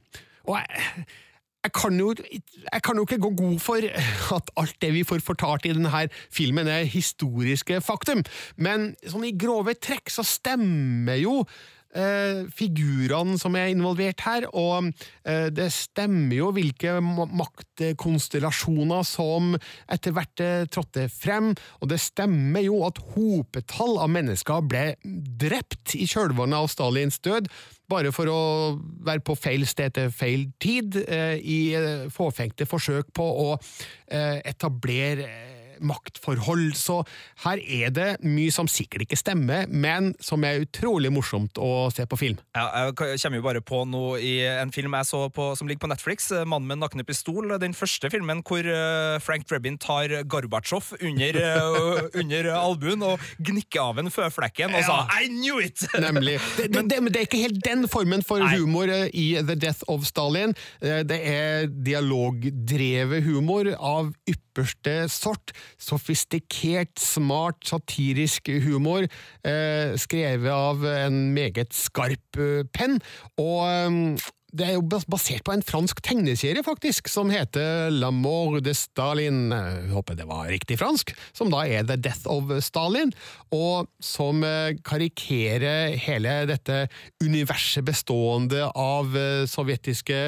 [0.46, 1.06] Og jeg,
[1.66, 2.12] jeg kan, jo,
[2.72, 3.86] jeg kan jo ikke gå god for
[4.36, 8.22] at alt det vi får fortalt i denne filmen er historiske faktum,
[8.56, 11.40] men sånn i grove trekk så stemmer jo
[11.96, 14.90] eh, figurene som er involvert her, og
[15.24, 19.54] eh, det stemmer jo hvilke ma- maktkonstellasjoner som
[19.92, 24.84] etter hvert eh, trådte frem, og det stemmer jo at hopetall av mennesker ble
[25.40, 27.50] drept i kjølvannet av Stalins død,
[27.90, 28.40] bare for å
[29.06, 33.50] være på feil sted til feil tid, eh, i eh, fåfengte forsøk på å
[34.06, 35.24] etablere
[35.80, 36.74] maktforhold.
[36.78, 37.00] Så
[37.44, 42.06] her er det mye som sikkert ikke stemmer, men som er utrolig morsomt å se
[42.08, 42.40] på film.
[42.56, 45.86] Ja, jeg kommer jo bare på noe i en film jeg så på, som ligger
[45.86, 47.58] på Netflix, eh, 'Mannen med nakne pistol'.
[47.60, 53.82] Den første filmen hvor eh, Frank Drebin tar Gorbatsjov under, eh, under albuen og gnikker
[53.82, 55.86] av en føflekken og sa 'I knew it'!
[56.06, 56.38] Nemlig.
[56.56, 59.54] Det, det, det, men det er ikke helt den formen for humor eh, i The
[59.54, 60.54] Death of Stalin.
[60.80, 65.52] Det er dialogdrevet humor av ypperste sort.
[65.78, 69.08] Sofistikert, smart, satirisk humor.
[69.44, 73.00] eh, Skrevet av en meget skarp eh, penn.
[73.40, 74.26] Og eh,
[74.56, 79.50] det er jo basert på en fransk tegneserie, faktisk, som heter La mort de Stalin.
[79.52, 81.12] Jeg håper det var riktig fransk.
[81.36, 83.12] Som da er The Death of Stalin,
[83.52, 86.86] og som eh, karikerer hele dette
[87.24, 90.22] universet bestående av eh, sovjetiske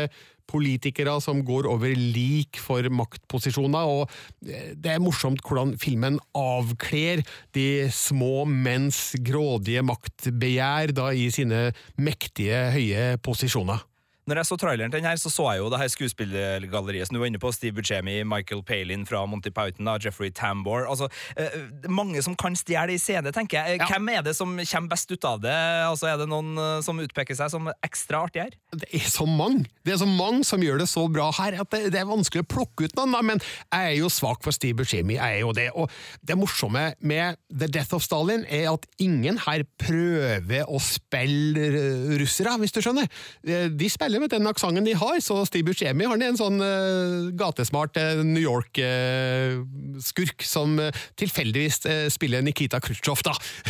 [0.48, 4.10] politikere som går over lik for maktposisjoner, og
[4.42, 7.24] det er morsomt hvordan filmen avkler
[7.56, 11.68] de små menns grådige maktbegjær da i sine
[12.00, 13.87] mektige, høye posisjoner.
[14.28, 17.16] Når jeg så traileren til den her, så så jeg jo det her skuespillergalleriet som
[17.16, 17.50] du var inne på.
[17.54, 20.84] Steve Buscemi, Michael Palin fra Monty Python, da, Jeffrey Tambor.
[20.90, 21.08] Altså,
[21.40, 21.56] eh,
[21.88, 23.80] mange som kan stjele i scene, tenker jeg.
[23.80, 23.88] Ja.
[23.94, 25.54] Hvem er det som kommer best ut av det?
[25.88, 28.56] Altså, Er det noen eh, som utpeker seg som ekstra artig her?
[28.72, 31.70] Det er så mange Det er så mange som gjør det så bra her at
[31.72, 34.52] det, det er vanskelig å plukke ut noen, da, men jeg er jo svak for
[34.54, 35.16] Steve Buscemi.
[35.16, 35.68] Jeg er jo det.
[35.74, 35.88] Og
[36.26, 42.12] det morsomme med The Death of Stalin er at ingen her prøver å spille eh,
[42.20, 43.08] russere, hvis du skjønner.
[43.46, 47.30] Eh, De spiller med den aksenten de har, så Steve Buscemi har en sånn uh,
[47.38, 53.22] gatesmart uh, New York-skurk som eh, tilfeldigvis eh, spiller Nikita Khrusjtsjov,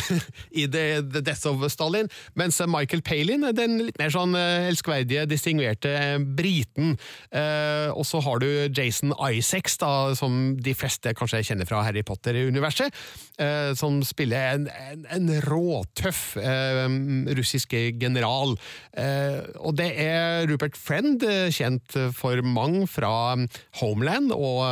[0.59, 2.09] i The, The Death of Stalin,
[2.39, 6.95] mens Michael Palin den litt mer sånn elskverdige, distinguerte eh, briten.
[7.29, 12.95] Og så har du Jason Isaacs, da, som de fleste kanskje kjenner fra Harry Potter-universet,
[13.79, 16.21] som spiller en, en, en råtøff
[17.37, 18.55] russisk general.
[19.59, 23.35] Og det er Rupert Friend, eh, kjent for mange fra
[23.81, 24.63] Homeland og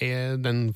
[0.00, 0.68] eh, den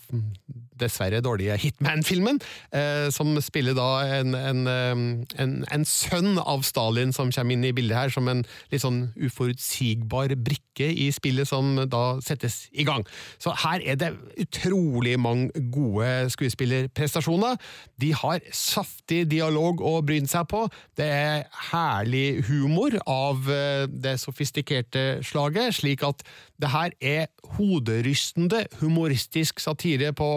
[0.80, 2.40] dessverre dårlige Hitman-filmen,
[2.74, 3.88] eh, som spiller da
[4.20, 4.94] en, en, eh,
[5.42, 9.04] en, en sønn av Stalin som kommer inn i bildet her, som en litt sånn
[9.20, 13.04] uforutsigbar brikke i spillet som da settes i gang.
[13.42, 17.58] Så her er det utrolig mange gode skuespillerprestasjoner.
[18.00, 20.64] De har saftig dialog å bryne seg på.
[20.98, 26.24] Det er herlig humor av eh, det sofistikerte slaget, slik at
[26.62, 30.28] det her er hoderystende humoristisk satire på,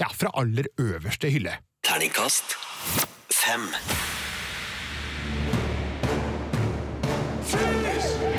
[0.00, 1.58] ja, fra aller øverste hylle.
[1.84, 2.54] Terningkast
[3.46, 3.60] fem.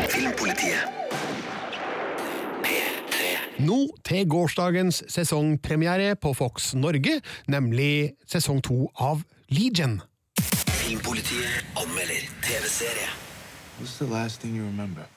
[0.10, 0.84] Filmpolitiet.
[2.64, 3.20] P3.
[3.60, 10.02] Nå til gårsdagens sesongpremiere på Fox Norge, nemlig sesong to av Legion.
[10.68, 13.10] Filmpolitiet anmelder TV-serie.
[13.80, 15.17] What's the last thing you remember?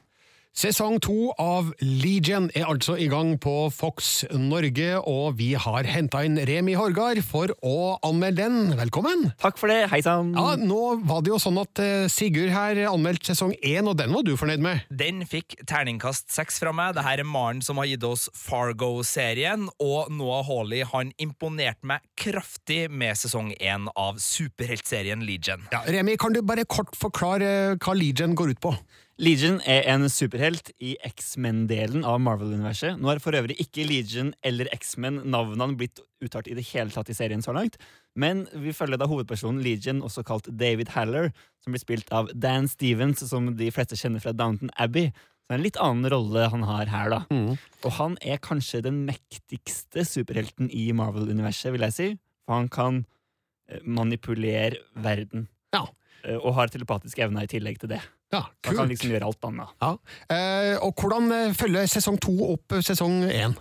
[0.61, 6.19] Sesong to av Legion er altså i gang på Fox Norge, og vi har henta
[6.27, 8.75] inn Remi Horgard for å anmelde den.
[8.77, 9.31] Velkommen!
[9.41, 10.35] Takk for det, hei sann!
[10.37, 14.13] Ja, Nå var det jo sånn at eh, Sigurd her anmeldte sesong én, og den
[14.13, 14.85] var du fornøyd med?
[14.93, 16.93] Den fikk terningkast seks fra meg.
[16.93, 22.83] Dette er Maren som har gitt oss Fargo-serien, og Noah Hawley han imponerte meg kraftig
[22.93, 25.65] med sesong én av superheltserien Legion.
[25.73, 28.77] Ja, Remi, kan du bare kort forklare hva Legion går ut på?
[29.21, 32.95] Legion er en superhelt i X-Men-delen av Marvel-universet.
[32.97, 37.11] Nå har for øvrig ikke Legion eller X-Men navnene blitt uttalt i det hele tatt
[37.13, 37.75] i serien så langt,
[38.17, 41.29] men vi følger da hovedpersonen Legion, også kalt David Haller,
[41.61, 45.11] som blir spilt av Dan Stevens, som de fleste kjenner fra Downton Abbey.
[45.13, 47.19] Så det er en litt annen rolle han har her, da.
[47.85, 52.07] Og han er kanskje den mektigste superhelten i Marvel-universet, vil jeg si.
[52.47, 53.03] For han kan
[53.69, 55.45] eh, manipulere verden.
[55.77, 55.85] Ja.
[56.25, 58.01] Eh, Og har telepatiske evner i tillegg til det.
[58.31, 58.89] Ja, Han kan kult.
[58.93, 59.73] liksom gjøre alt annet.
[59.81, 59.91] Ja.
[60.31, 63.55] Eh, og hvordan eh, følger sesong to opp eh, sesong én?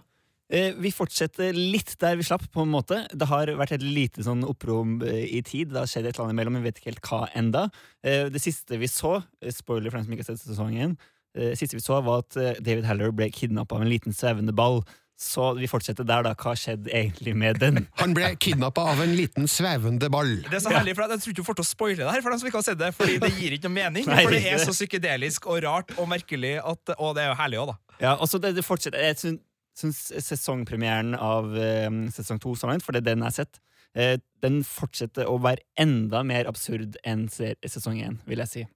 [0.51, 3.01] Eh, Vi fortsetter litt der vi slapp, på en måte.
[3.15, 5.71] Det har vært et lite sånn opprom i tid.
[5.71, 7.69] Det har skjedd et eller annet imellom, vi vet ikke helt hva enda.
[8.03, 10.97] Eh, Det siste vi så, spoiler for den som ikke har sett sesongen,
[11.35, 14.81] det siste vi så var at David Haller ble kidnappa av en liten svevende ball.
[15.21, 16.31] Så vi fortsetter der, da.
[16.39, 17.83] Hva skjedde egentlig med den?
[18.01, 20.39] Han ble kidnappa av en liten svevende ball.
[20.47, 22.25] Det er så herlig, for Jeg tror ikke du får til å spoile det her
[22.25, 24.09] for dem som ikke har sett det, fordi det gir ikke noe mening.
[24.09, 27.37] Nei, for det er så psykedelisk og rart og merkelig, at, og det er jo
[27.43, 27.97] herlig òg, da.
[28.01, 29.45] Ja, og så det, det fortsetter Jeg syns,
[29.77, 33.61] syns sesongpremieren av eh, sesong to så langt, for det er den jeg har sett,
[33.93, 38.69] eh, den fortsetter å være enda mer absurd enn sesong én, vil jeg si.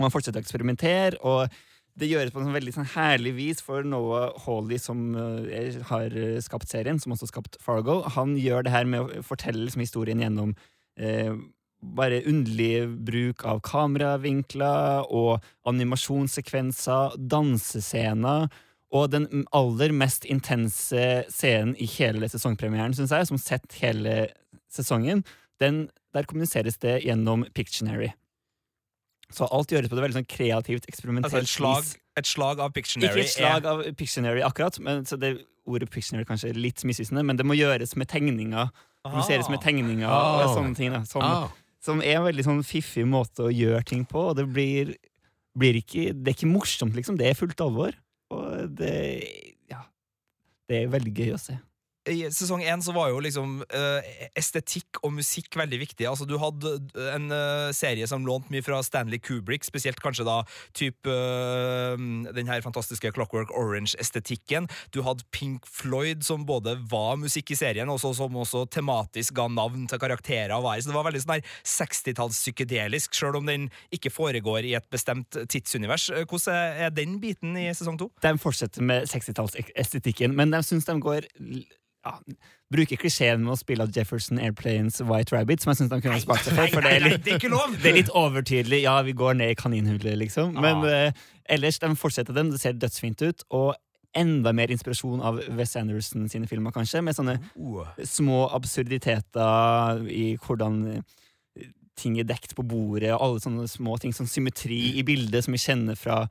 [0.00, 1.52] Man fortsetter å eksperimentere, og
[1.98, 6.14] det gjøres på en sånn veldig sånn herlig vis for Noah Hawley, som eh, har
[6.14, 8.00] eh, skapt serien, som også har skapt Fargo.
[8.16, 10.54] Han gjør det her med å fortelle liksom, historien gjennom
[11.00, 11.32] eh,
[11.78, 18.48] bare underlig bruk av kameravinkler og animasjonssekvenser, dansescener.
[18.94, 24.30] Og den aller mest intense scenen i hele sesongpremieren, synes jeg, som sett hele
[24.72, 25.26] sesongen,
[25.60, 28.14] den, der kommuniseres det gjennom Pictionary.
[29.30, 31.96] Så alt gjøres på det veldig sånn kreativt, eksperimentelt Altså et slag, vis.
[32.16, 35.34] et slag av Pictionary Ikke et slag er av Pictionary akkurat, men, så det
[35.68, 38.70] ordet Pictionary kanskje er litt misvisende, men det må gjøres med tegninger.
[39.04, 40.54] Det må gjøres med tegninger og Ah.
[40.54, 40.92] sånne ting.
[40.96, 41.50] Da, som, oh.
[41.84, 44.94] som er en veldig sånn fiffig måte å gjøre ting på, og det blir,
[45.58, 47.18] blir ikke Det er ikke morsomt, liksom.
[47.20, 47.92] Det er fullt alvor.
[48.32, 49.28] Og det
[49.70, 49.82] Ja.
[50.68, 51.58] Det er veldig gøy å se.
[52.08, 56.06] I sesong én så var jo liksom uh, estetikk og musikk veldig viktig.
[56.08, 56.74] Altså Du hadde
[57.14, 60.40] en uh, serie som lånte mye fra Stanley Kubrick, spesielt kanskje da
[60.76, 61.94] type uh,
[62.34, 64.68] den her fantastiske Clockwork Orange-estetikken.
[64.94, 69.48] Du hadde Pink Floyd, som både var musikk i serien, og som også tematisk ga
[69.52, 70.54] navn til karakterer.
[70.56, 70.80] og vær.
[70.80, 75.36] Så det var veldig sånn her 60-tallspsykedelisk, sjøl om den ikke foregår i et bestemt
[75.50, 76.08] tidsunivers.
[76.10, 76.54] Eh, Hvordan
[76.86, 78.10] er- den biten i sesong to?
[78.22, 81.28] De fortsetter med 60-tallsestetikken, men de syns de går
[82.08, 82.36] ja,
[82.72, 86.20] Bruker klisjeen med å spille av Jefferson Airplanes White Rabbit, som jeg syns de kunne
[86.20, 86.68] spart seg for.
[86.74, 88.82] For det er litt, det er litt overtydelig.
[88.84, 90.56] Ja, vi går ned i kaninhullet, liksom.
[90.60, 92.52] Men uh, ellers, de fortsetter den.
[92.52, 93.46] Det ser dødsfint ut.
[93.56, 93.72] Og
[94.16, 97.38] enda mer inspirasjon av Wes Anderson sine filmer, kanskje, med sånne
[98.08, 104.14] små absurditeter i hvordan eh, ting er dekt på bordet, og alle sånne små ting,
[104.16, 106.22] sånn symmetri i bildet som vi kjenner fra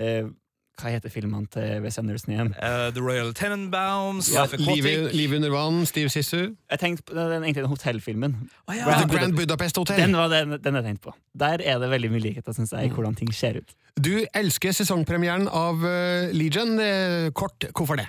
[0.00, 0.28] eh,
[0.74, 2.48] Hva heter filmene til Wes Anderson igjen?
[2.58, 4.84] Uh, The Royal Tenenbaums, Ja, Livet Aquatic.
[4.84, 6.40] Liv, Liv under vann, Steve Sissu.
[6.70, 8.34] Jeg tenkte på den, egentlig den hotellfilmen.
[8.74, 8.96] ja.
[8.98, 10.00] The Grand Budapest Hotel.
[10.02, 11.14] Den var den, den jeg tenkte på.
[11.38, 13.74] Der er det veldig mye likheter, syns jeg, i hvordan ting ser ut.
[13.94, 16.74] Du elsker sesongpremieren av eh, Legion.
[16.82, 18.08] Eh, kort, hvorfor det?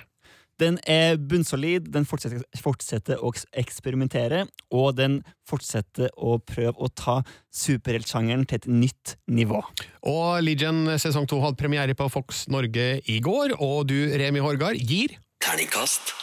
[0.56, 7.18] Den er bunnsolid, den fortsetter, fortsetter å eksperimentere, og den fortsetter å prøve å ta
[7.52, 9.60] superheltsjangeren til et nytt nivå.
[10.08, 14.80] Og Legion sesong to hadde premiere på Fox Norge i går, og du, Remi Horgard,
[14.80, 16.14] gir Terningkast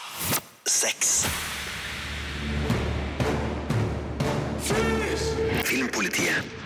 [0.66, 1.14] seks.
[5.64, 6.63] Filmpolitiet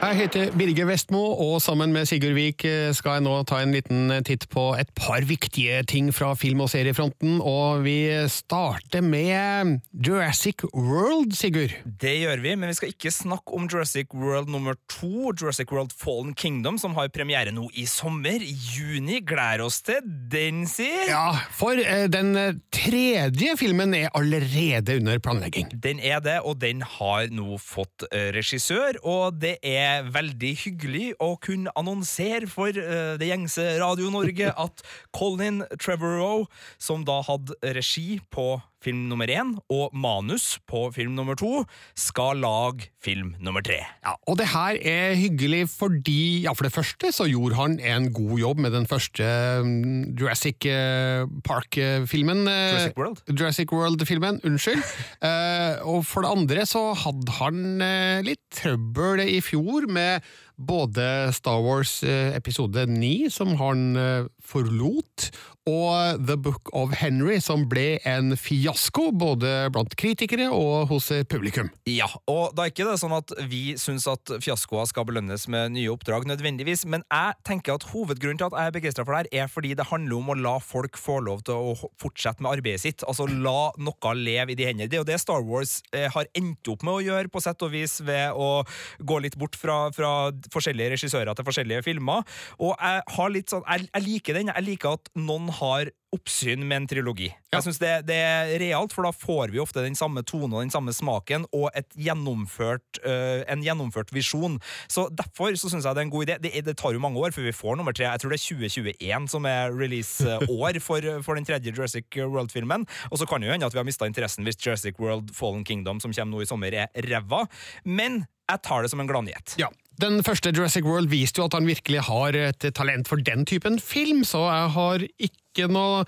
[0.00, 3.74] Jeg heter Birger Vestmo, og sammen med Sigurd Vik eh, skal jeg nå ta en
[3.76, 7.34] liten titt på et par viktige ting fra film- og seriefronten.
[7.44, 11.74] Og vi starter med Jurassic World, Sigurd.
[11.84, 15.92] Det gjør vi, men vi skal ikke snakke om Jurassic World nummer to, Jurassic World
[15.92, 18.40] Fallen Kingdom, som har premiere nå i sommer.
[18.40, 19.20] I juni.
[19.20, 20.00] Gleder oss til
[20.32, 20.88] den, si.
[21.10, 22.32] Ja, for eh, den
[22.72, 25.68] tredje filmen er allerede under planlegging.
[25.76, 31.06] Den er det, og den har nå fått eh, regissør, og det er veldig hyggelig
[31.22, 34.84] å kunne annonsere for uh, det gjengse Radio Norge at
[35.16, 36.46] Colin Trevorrow,
[36.78, 41.64] som da hadde regi på film nummer én og manus på film nummer to,
[41.98, 43.78] skal lage film nummer tre.
[44.04, 48.10] Ja, og det her er hyggelig fordi, ja, for det første så gjorde han en
[48.16, 49.24] god jobb med den første
[49.64, 52.44] mm, Jurassic eh, Park-filmen.
[52.48, 53.22] eh, Jurassic World.
[53.30, 54.84] Jurassic World-filmen, unnskyld.
[55.20, 57.82] Eh, og for det andre så hadde han
[58.24, 60.24] litt trøbbel i fjor med
[60.60, 65.30] både Star Wars eh, episode 9, som han eh, forlot,
[65.70, 71.24] og The Book of Henry, som ble en fiasko både blant kritikere og hos eh,
[71.28, 71.70] publikum.
[71.88, 75.76] Ja, og da er ikke det sånn at vi syns at fiaskoer skal belønnes med
[75.76, 79.22] nye oppdrag, nødvendigvis, men jeg tenker at hovedgrunnen til at jeg er begeistra for det
[79.30, 82.58] her, er fordi det handler om å la folk få lov til å fortsette med
[82.58, 83.06] arbeidet sitt.
[83.08, 84.90] Altså la noe leve i de hendene.
[84.90, 87.72] Det er jo det Star Wars har endt opp med å gjøre, på sett og
[87.72, 88.62] vis, ved å
[89.06, 90.12] gå litt bort fra, fra
[90.52, 92.26] forskjellige regissører til forskjellige filmer.
[92.58, 94.52] Og jeg har litt sånn Jeg, jeg liker den.
[94.54, 97.28] Jeg liker at noen har oppsyn med en trilogi.
[97.52, 100.64] Jeg synes det, det er realt, for da får vi ofte den samme tonen og
[100.64, 104.58] den samme smaken og et gjennomført, øh, en gjennomført visjon.
[104.90, 106.38] Så Derfor så syns jeg det er en god idé.
[106.42, 108.08] Det, det tar jo mange år før vi får nummer tre.
[108.08, 112.88] Jeg tror det er 2021 som er release-år for, for den tredje Jurassic World-filmen.
[113.10, 115.62] Og så kan det jo hende at vi har mista interessen hvis Jurassic World Fallen
[115.64, 117.46] Kingdom, som kommer nå i sommer, er ræva.
[117.86, 119.54] Men jeg tar det som en gladnyhet.
[119.62, 119.70] Ja.
[120.00, 123.76] Den første Jurassic World viste jo at han virkelig har et talent for den typen
[123.82, 126.04] film, så jeg har ikke noe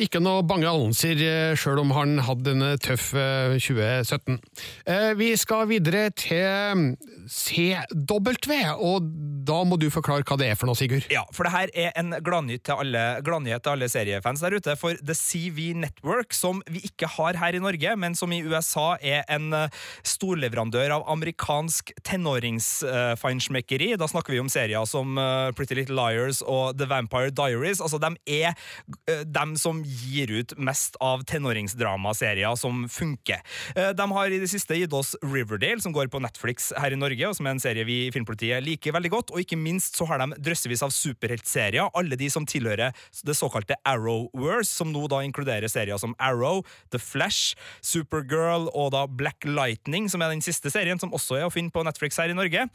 [0.00, 1.20] ikke noe bange annonser,
[1.58, 4.38] sjøl om han hadde en tøff eh, 2017.
[4.88, 6.96] Eh, Vi skal videre til
[7.30, 9.10] CW, og
[9.46, 11.06] da må du forklare hva det er for noe, Sigurd.
[11.12, 12.94] Ja, for det her er en gladnyhet til
[13.60, 14.76] til alle seriefans der ute.
[14.80, 18.94] For The CV Network, som vi ikke har her i Norge, men som i USA
[19.00, 19.68] er en eh,
[20.06, 23.92] storleverandør av amerikansk tenåringsfeinschmeckeri.
[24.00, 27.80] Da snakker vi om serier som eh, Pretty Little Liars og The Vampire Diaries.
[27.84, 28.54] Altså, de er
[29.08, 33.42] eh, dem som gir ut mest av tenåringsdramaserier som funker.
[33.74, 36.98] Eh, De har i det siste gitt oss Riverdale, som går på Netflix her i
[36.98, 39.34] Norge, og som er en serie vi i Filmpolitiet liker veldig godt.
[39.34, 42.94] Og ikke minst så har de drøssevis av superheltserier, alle de som tilhører
[43.26, 46.62] det såkalte Arrowverse, som nå da inkluderer serier som Arrow,
[46.94, 51.48] The Flash, Supergirl og da Black Lightning, som er den siste serien, som også er
[51.48, 52.66] å finne på Netflix her i Norge.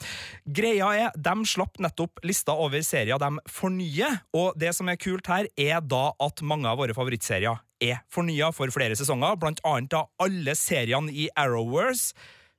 [0.45, 5.27] Greia er, de slapp nettopp lista over serier de fornyer, og det som er kult
[5.31, 9.91] her, er da at mange av våre favorittserier er fornya for flere sesonger, blant annet
[9.93, 12.15] da alle seriene i Arrowverse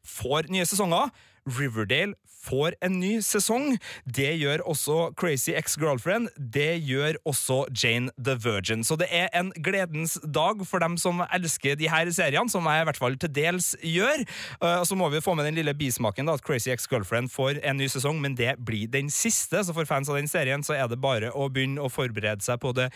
[0.07, 1.11] får nye sesonger.
[1.47, 2.17] Riverdale
[2.47, 3.77] får en ny sesong.
[4.05, 6.31] Det gjør også Crazy Ex-Girlfriend.
[6.39, 8.85] Det gjør også Jane the Virgin.
[8.87, 12.85] Så det er en gledens dag for dem som elsker de her seriene, som jeg
[12.85, 14.25] i hvert fall til dels gjør.
[14.61, 17.81] Og Så må vi få med den lille bismaken da, at Crazy Ex-Girlfriend får en
[17.81, 19.65] ny sesong, men det blir den siste.
[19.65, 22.61] Så for fans av den serien så er det bare å begynne å forberede seg
[22.63, 22.91] på det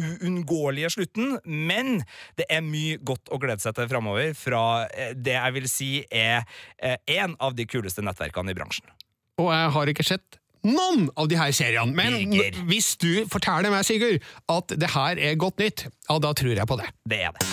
[0.00, 1.38] uunngåelige slutten.
[1.44, 2.02] Men
[2.38, 5.90] det er mye godt å glede seg til framover fra eh, det jeg vil si
[6.10, 6.44] er
[6.78, 8.95] eh, en av de kuleste nettverkene i bransjen.
[9.36, 12.56] Og jeg har ikke sett noen av de her seriene, men Birger.
[12.66, 16.66] hvis du forteller meg, Sigurd, at det her er godt nytt, ja, da tror jeg
[16.66, 16.88] på det.
[17.06, 17.44] Det er det.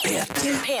[0.00, 0.78] P3.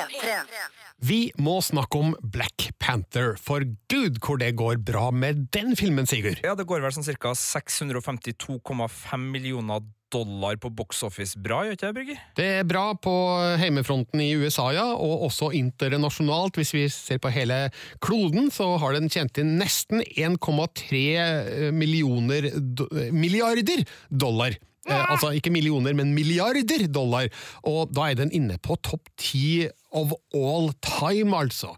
[1.04, 6.08] Vi må snakke om Black Panther, for gud hvor det går bra med den filmen,
[6.08, 6.40] Sigurd.
[6.44, 7.34] Ja, det går vel sånn ca.
[7.36, 11.38] 652,5 millioner dollar på box office.
[11.40, 12.22] Bra, gjør ikke det, Brygger?
[12.38, 13.14] Det er bra på
[13.60, 16.58] heimefronten i USA, ja, og også internasjonalt.
[16.60, 17.68] Hvis vi ser på hele
[18.04, 24.56] kloden, så har den tjent inn nesten 1,3 millioner do milliarder dollar.
[24.88, 27.30] Eh, altså ikke millioner, men milliarder dollar.
[27.68, 31.74] Og da er den inne på topp ti of all time, altså.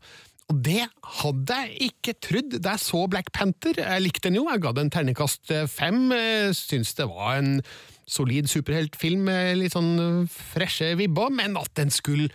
[0.53, 0.85] Og det
[1.21, 3.79] hadde jeg ikke trodd da jeg så Black Panther.
[3.81, 6.11] Jeg likte den jo, jeg ga den terningkast fem.
[6.13, 7.55] Jeg Syns det var en
[8.09, 12.31] solid superheltfilm med litt sånn freshe vibber, men at den skulle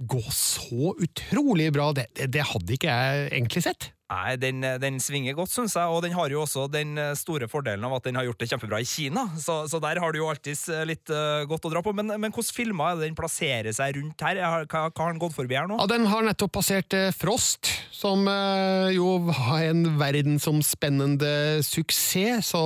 [0.00, 3.90] gå så utrolig bra, det, det, det hadde ikke jeg egentlig sett.
[4.10, 7.46] Nei, den, den svinger godt, syns jeg, og den har jo også den eh, store
[7.50, 10.18] fordelen av at den har gjort det kjempebra i Kina, så, så der har du
[10.18, 11.92] jo alltids eh, litt uh, godt å dra på.
[11.94, 14.40] Men, men hvordan filmer er det den plasserer seg rundt her?
[14.66, 15.78] Hva, hva har den gått forbi her nå?
[15.78, 22.64] Ja, Den har nettopp passert eh, Frost, som eh, jo har en verdensomspennende suksess, så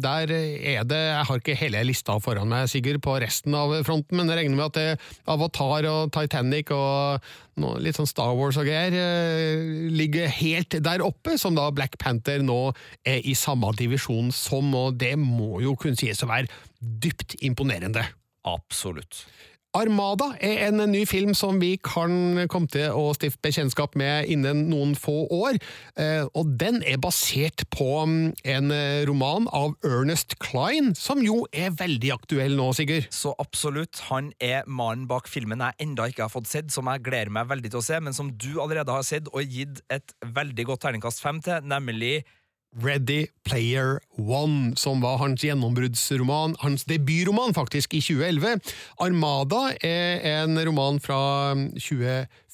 [0.00, 4.16] der er det Jeg har ikke hele lista foran meg, Sigurd, på resten av fronten,
[4.16, 7.28] men jeg regner med at det Avatar og Titanic og
[7.60, 11.98] noe, litt sånn Star Wars og greier eh, ligger helt der oppe, som da Black
[12.00, 12.72] Panther nå
[13.06, 18.04] er i samme divisjon som, og det må jo kunne sies å være dypt imponerende.
[18.48, 19.26] Absolutt.
[19.76, 24.64] Armada er en ny film som vi kan komme til å stifte bekjentskap med innen
[24.70, 25.58] noen få år,
[26.00, 31.42] eh, og den er basert på mm, en eh, roman av Ernest Klein, som jo
[31.52, 33.10] er veldig aktuell nå, Sigurd.
[33.12, 34.00] Så absolutt.
[34.08, 37.50] Han er mannen bak filmen jeg enda ikke har fått sett, som jeg gleder meg
[37.52, 40.86] veldig til å se, men som du allerede har sett og gitt et veldig godt
[40.86, 42.22] terningkast fem til, nemlig
[42.76, 48.60] Ready Player One, som var hans gjennombruddsroman, hans debutroman faktisk, i 2011.
[49.00, 51.20] Armada er en roman fra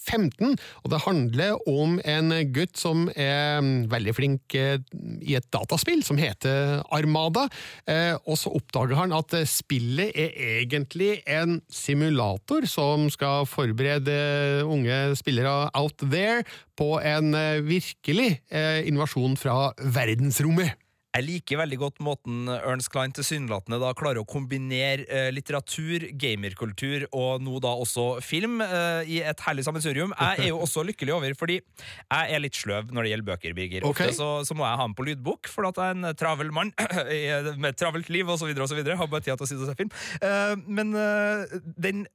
[0.04, 4.78] 2015, og det handler om en gutt som er veldig flink eh,
[5.24, 7.46] i et dataspill som heter Armada,
[7.90, 15.16] eh, og så oppdager han at spillet er egentlig en simulator som skal forberede unge
[15.18, 16.44] spillere out there
[16.78, 20.83] på en eh, virkelig invasjon fra verdensrommet.
[21.14, 27.06] Jeg liker veldig godt måten Ernst Klein tilsynelatende da klarer å kombinere eh, litteratur, gamerkultur
[27.14, 30.14] og nå da også film eh, i et herlig sammensurium.
[30.18, 33.54] Jeg er jo også lykkelig over, fordi jeg er litt sløv når det gjelder bøker,
[33.54, 33.86] Birger.
[33.86, 36.50] Ofte så, så må jeg ha den på lydbok, for at jeg er en travel
[36.56, 36.74] mann
[37.62, 38.50] med travelt liv osv.
[38.50, 39.94] Har bare tid til å sitte og se film.
[40.18, 42.08] Eh, men eh, den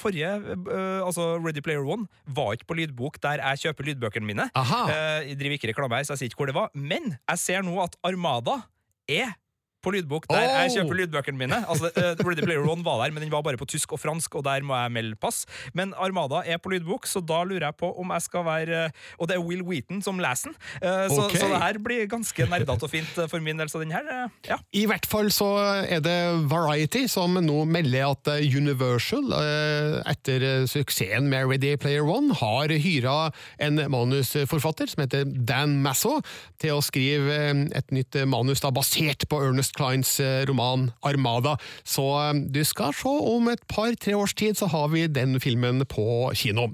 [0.00, 4.48] forrige, eh, altså Ready Player One, var ikke på lydbok der jeg kjøper lydbøkene mine.
[4.56, 4.82] Aha.
[4.90, 6.70] Eh, jeg driver ikke reklame her, så jeg sier ikke hvor det var.
[6.74, 8.60] Men jeg ser nå at Armada
[9.08, 9.36] er
[9.86, 10.74] på lydbok der jeg Oh!
[10.76, 11.58] kjøper lydbøkene mine.
[11.70, 11.90] Altså,
[12.26, 14.64] Ready Player One var der, men den var bare på tysk og fransk, og der
[14.66, 15.44] må jeg melde pass.
[15.76, 19.04] Men Armada er på lydbok, så da lurer jeg på om jeg skal være eh,
[19.20, 21.38] Og det er Will Wheaton som leser den, Eh, så, okay.
[21.40, 23.68] så det her blir ganske nerdete og fint eh, for min del.
[23.70, 24.06] Så den her,
[24.46, 24.58] ja.
[24.76, 25.48] I hvert fall så
[25.86, 26.16] er det
[26.50, 29.30] Variety som nå melder at Universal,
[30.08, 33.16] etter suksessen med Ready Player One, har hyra
[33.62, 36.18] en manusforfatter som heter Dan Masso,
[36.62, 37.38] til å skrive
[37.76, 41.56] et nytt manus da, basert på Ernest Kleins eh, roman Armada.
[41.84, 45.84] Så eh, du skal se om et par-tre års tid så har vi den filmen
[45.88, 46.72] på kino.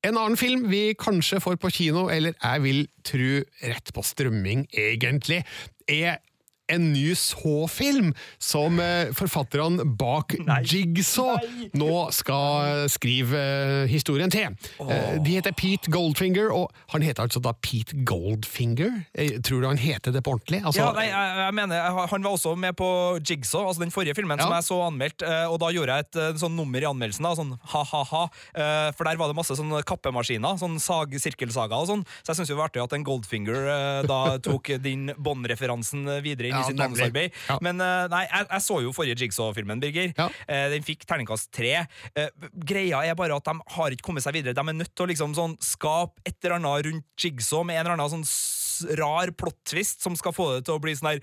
[0.00, 3.32] En annen film vi kanskje får på kino, eller jeg vil tro
[3.68, 5.42] rett på strømming, egentlig,
[5.84, 6.22] er
[6.70, 8.12] en ny Så-film
[8.42, 10.34] som eh, forfatterne bak
[10.66, 11.38] Jigsaw
[11.76, 14.54] nå skal skrive eh, historien til.
[14.82, 14.90] Oh.
[15.20, 19.04] De heter Pete Goldfinger, og han heter altså da Pete Goldfinger?
[19.14, 20.60] Eh, Tror du han heter det på ordentlig?
[20.64, 22.88] Altså, ja, nei, jeg, jeg mener, Han var også med på
[23.26, 25.24] Jigsaw, altså den forrige filmen som jeg så anmeldt.
[25.26, 28.24] eh, Og da gjorde jeg et eh, sånn nummer i anmeldelsen, da, sånn ha-ha-ha.
[28.54, 32.04] eh, For der var det masse sånn kappemaskiner, sånn sag, sirkelsaga og sånn.
[32.22, 36.50] Så jeg syns det var artig at en Goldfinger eh, da tok din Bond-referansen videre
[36.50, 37.00] inn Ja, i sitt nemlig.
[37.00, 37.40] manusarbeid.
[37.48, 37.58] Ja.
[37.66, 40.12] Men eh, nei, jeg, jeg så jo forrige Jigsaw-filmen, Birger.
[40.46, 41.74] Eh, Den fikk terningkast tre.
[42.14, 42.30] Eh,
[42.66, 44.54] Greia er bare at de har ikke kommet seg videre.
[44.56, 47.86] De er nødt til å liksom sånn skape et eller annet rundt Jigsaw med en
[47.86, 48.56] eller annen sånn
[48.96, 51.18] rar plot-twist som skal få det til å bli sånn her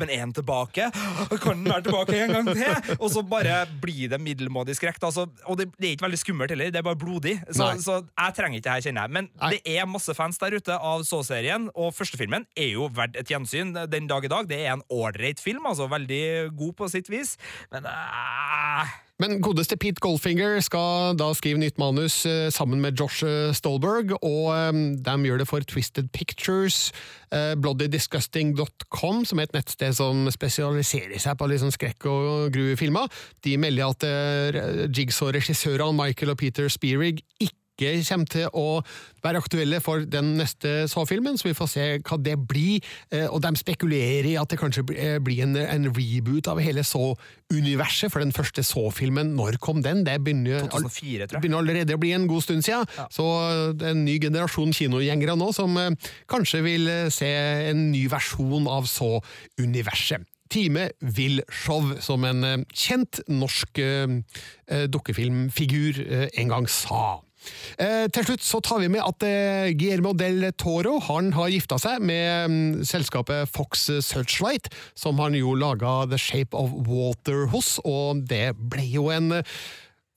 [0.00, 0.86] Men er han tilbake?
[1.42, 2.94] Kan han være tilbake en gang til?
[2.96, 4.96] Og så bare blir det middelmådig skrekk.
[5.04, 7.34] Altså, og det, det er ikke veldig skummelt heller, det er bare blodig.
[7.52, 9.14] Så, så jeg trenger ikke det her, kjenner jeg.
[9.18, 13.28] Men det er masse fans der ute av Så-serien, og førstefilmen er jo verdt et
[13.34, 14.48] gjensyn den dag i dag.
[14.48, 17.36] Det er en ålreit film, altså veldig god på sitt vis.
[17.72, 23.22] Men uh, Men godeste Pete Goldfinger skal da skrive nytt manus eh, sammen med Josh
[23.22, 24.74] eh, Stolberg, og
[25.06, 26.90] de gjør det for Twisted Pictures,
[27.30, 33.06] bloddydisgusting.com, som er et nettsted som spesialiserer seg på sånn skrekk- og gruefilmer.
[33.46, 38.82] De melder at Jigsaw-regissørene Michael og Peter Spearig ikke kommer til å
[39.24, 42.80] være aktuelle for den neste Saw-filmen, så vi får se hva det blir.
[43.10, 46.82] Eh, Og de spekulerer i at det kanskje eh, blir en, en reboot av hele
[46.84, 50.04] Saw-universet, for den første Saw-filmen, når kom den?
[50.04, 51.42] Det begynner, 2004, tror jeg.
[51.42, 52.86] begynner allerede å bli en god stund siden.
[53.10, 53.26] Så
[53.78, 55.90] det er en ny generasjon kinogjengere nå som eh,
[56.30, 57.30] kanskje vil eh, se
[57.72, 60.28] en ny versjon av Saw-universet.
[60.52, 64.18] Time Will show, som en eh, kjent norsk eh,
[64.68, 67.22] eh, dukkefilmfigur eh, en gang sa.
[67.78, 71.78] Eh, til slutt så tar vi med at eh, Guillermo del Toro han har gifta
[71.82, 77.78] seg med mm, selskapet Fox Searchlight, som han jo laga The Shape of Water hos,
[77.84, 79.56] og det ble jo en eh,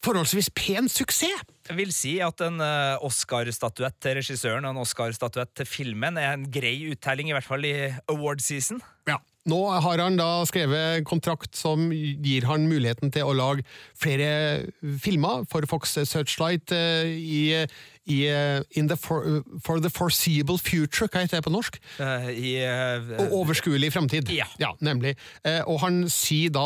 [0.05, 1.43] forholdsvis pen suksess.
[1.65, 6.35] Jeg vil si at en eh, Oscar-statuett til regissøren og en Oscar-statuett til filmen er
[6.35, 7.75] en grei uttelling, i hvert fall i
[8.11, 8.83] award season.
[9.09, 9.17] Ja.
[9.45, 14.65] Nå har han da skrevet kontrakt som gir han muligheten til å lage flere
[15.03, 17.43] filmer for Fox Searchlight eh, i,
[18.09, 21.77] i eh, in the for, for the foreseeable future, hva heter det på norsk?
[21.99, 24.33] Uh, I uh, overskuelig fremtid.
[24.33, 24.73] Ja.
[24.81, 25.13] nemlig.
[25.69, 26.65] Og han sier da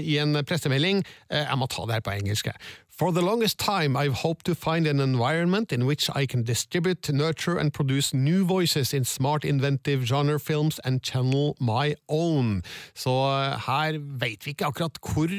[0.00, 2.48] i en pressemelding Jeg må ta det her på engelsk.
[2.96, 7.10] For the longest time I've hoped to find an environment in which I can distribute,
[7.12, 12.62] nurture and produce new voices in smart, inventive genre films and channel my own.
[12.94, 15.34] Så eh, her vet vi ikke akkurat hvor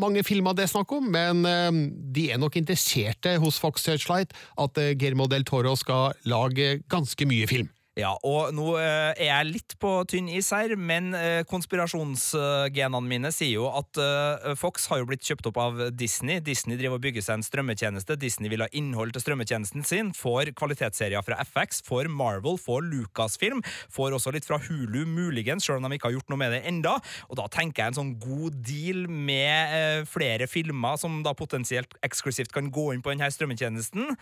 [0.00, 1.68] mange filmer det er snakk om, men eh,
[2.16, 7.28] de er nok interesserte hos Fox Searchlight at eh, Guillermo del Toro skal lage ganske
[7.28, 7.68] mye film.
[8.00, 13.32] Ja, og nå eh, er jeg litt på tynn is her, men eh, konspirasjonsgenene mine
[13.34, 16.40] sier jo at eh, Fox har jo blitt kjøpt opp av Disney.
[16.44, 18.16] Disney driver og bygger seg en strømmetjeneste.
[18.20, 20.12] Disney vil ha innhold til strømmetjenesten sin.
[20.16, 25.80] Får kvalitetsserier fra FX, får Marvel, får Lucasfilm, får også litt fra Hulu, muligens, selv
[25.82, 26.96] om de ikke har gjort noe med det enda.
[27.28, 32.54] Og da tenker jeg en sånn god deal med flere filmer som da potensielt eksklusivt
[32.54, 34.14] kan gå inn på denne strømmetjenesten.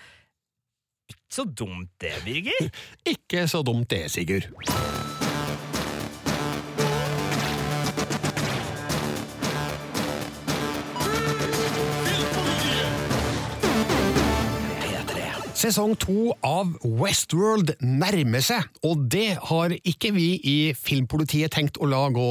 [1.08, 2.70] Ikke så dumt det, Birger.
[3.12, 4.50] Ikke så dumt det, Sigurd.
[15.58, 21.88] Sesong to av Westworld nærmer seg, og det har ikke vi i Filmpolitiet tenkt å
[21.90, 22.28] la gå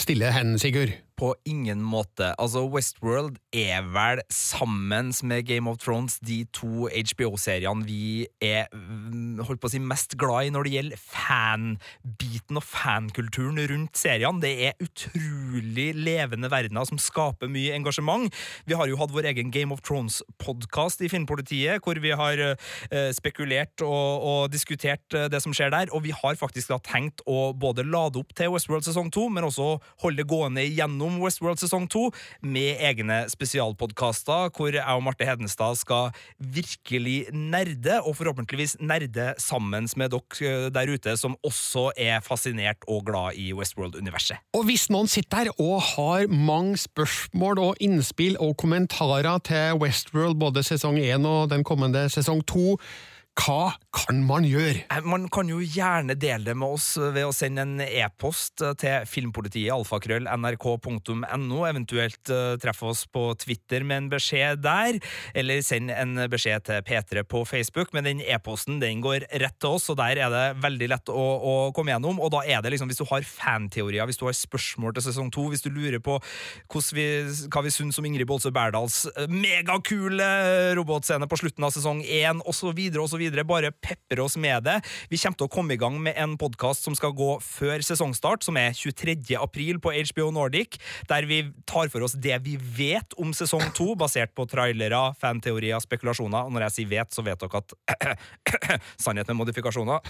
[0.00, 0.94] stille hen, Sigurd.
[1.20, 2.30] På ingen måte.
[2.40, 9.42] Altså, Westworld er vel, sammen med Game of Thrones, de to HBO-seriene vi er mm,
[9.44, 14.40] holdt på å si, mest glad i når det gjelder fanbiten og fankulturen rundt seriene.
[14.42, 18.32] Det er utrolig levende verdener som skaper mye engasjement.
[18.68, 23.10] Vi har jo hatt vår egen Game of Thrones-podkast i Filmpolitiet, hvor vi har eh,
[23.16, 27.24] spekulert og, og diskutert eh, det som skjer der, og vi har faktisk da tenkt
[27.28, 31.60] å både lade opp til Westworld sesong to, men også holde det gående gjennom Westworld
[31.60, 32.08] sesong to
[32.40, 39.88] med egne spesialpodkaster, hvor jeg og Marte Hedenstad skal virkelig nerde, og forhåpentligvis nerde sammen
[39.96, 44.38] med dere der ute som også er fascinert og glad i Westworld-universet.
[44.54, 50.38] Og hvis noen sitter der og har mange spørsmål og innspill og kommentarer til Westworld,
[50.38, 52.76] både sesong én og den kommende sesong to,
[53.32, 54.82] hva kan man gjøre?
[54.92, 59.06] Eh, Man kan jo gjerne dele det med oss ved å sende en e-post til
[59.08, 64.98] filmpolitiet alfakrøll nrk.no, eventuelt eh, treffe oss på Twitter med en beskjed der,
[65.34, 69.78] eller send en beskjed til P3 på Facebook, men den e-posten den går rett til
[69.78, 72.74] oss, og der er det veldig lett å, å komme gjennom, og da er det
[72.76, 76.04] liksom, hvis du har fanteorier, hvis du har spørsmål til sesong to, hvis du lurer
[76.04, 76.18] på
[76.92, 77.08] vi,
[77.48, 80.28] hva vi syns om Ingrid Bolse Berdals eh, megakule
[80.76, 82.74] robotscene på slutten av sesong én, og så
[83.46, 84.78] bare pepre oss med det.
[85.10, 88.44] Vi kommer til å komme i gang med en podkast som skal gå før sesongstart,
[88.44, 89.36] som er 23.
[89.38, 93.92] april på HBO Nordic, der vi tar for oss det vi vet om sesong to,
[93.98, 96.48] basert på trailere, fanteorier, spekulasjoner.
[96.48, 100.00] Og når jeg sier vet, så vet dere at Sannhet med modifikasjoner.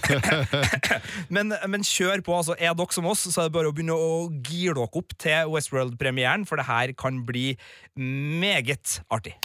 [1.35, 2.57] men, men kjør på, altså.
[2.57, 5.53] Er dere som oss, så er det bare å begynne å gire dere opp til
[5.53, 7.53] Westworld-premieren, for det her kan bli
[7.97, 9.37] meget artig.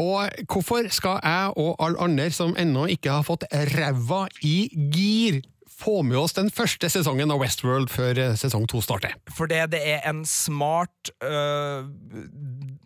[0.00, 5.42] Og hvorfor skal jeg og alle andre som ennå ikke har fått ræva i gir,
[5.74, 9.14] få med oss den første sesongen av Westworld før eh, sesong to starter?
[9.34, 11.86] Fordi det er en smart, øh,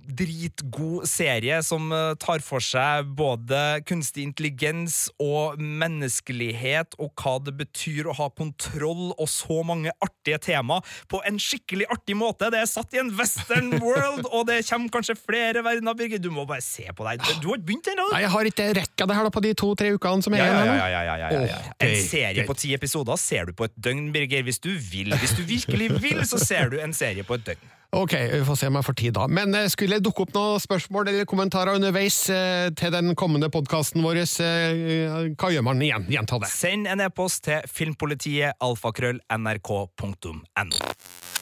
[0.09, 7.55] dritgod serie som øh, tar for seg både kunstig intelligens og menneskelighet, og hva det
[7.59, 10.81] betyr å ha kontroll, og så mange artige tema
[11.11, 12.49] på en skikkelig artig måte.
[12.55, 16.23] Det er satt i en western world, og det kommer kanskje flere verdener, Birger.
[16.23, 17.23] Du må bare se på deg.
[17.43, 18.09] Du har ikke begynt ennå!
[18.15, 20.49] Nei, jeg har ikke rekka det her da på de to-tre ukene som er Ja,
[20.49, 20.79] ja, igjen.
[20.79, 24.09] ja, ja, ja, ja, ja, En serie på ti episoder ser du på et døgn,
[24.15, 24.45] Birger.
[24.47, 25.13] Hvis du vil.
[25.21, 27.75] Hvis du virkelig vil, så ser du en serie på et døgn.
[27.91, 29.25] Ok, vi får se om jeg får tid da.
[29.33, 33.49] Men eh, skulle det dukke opp noen spørsmål eller kommentarer underveis eh, til den kommende
[33.53, 36.05] podkasten vår, eh, hva gjør man igjen?
[36.13, 36.53] Gjenta det.
[36.53, 40.77] Send en e-post til filmpolitiet alfakrøll nrk.no.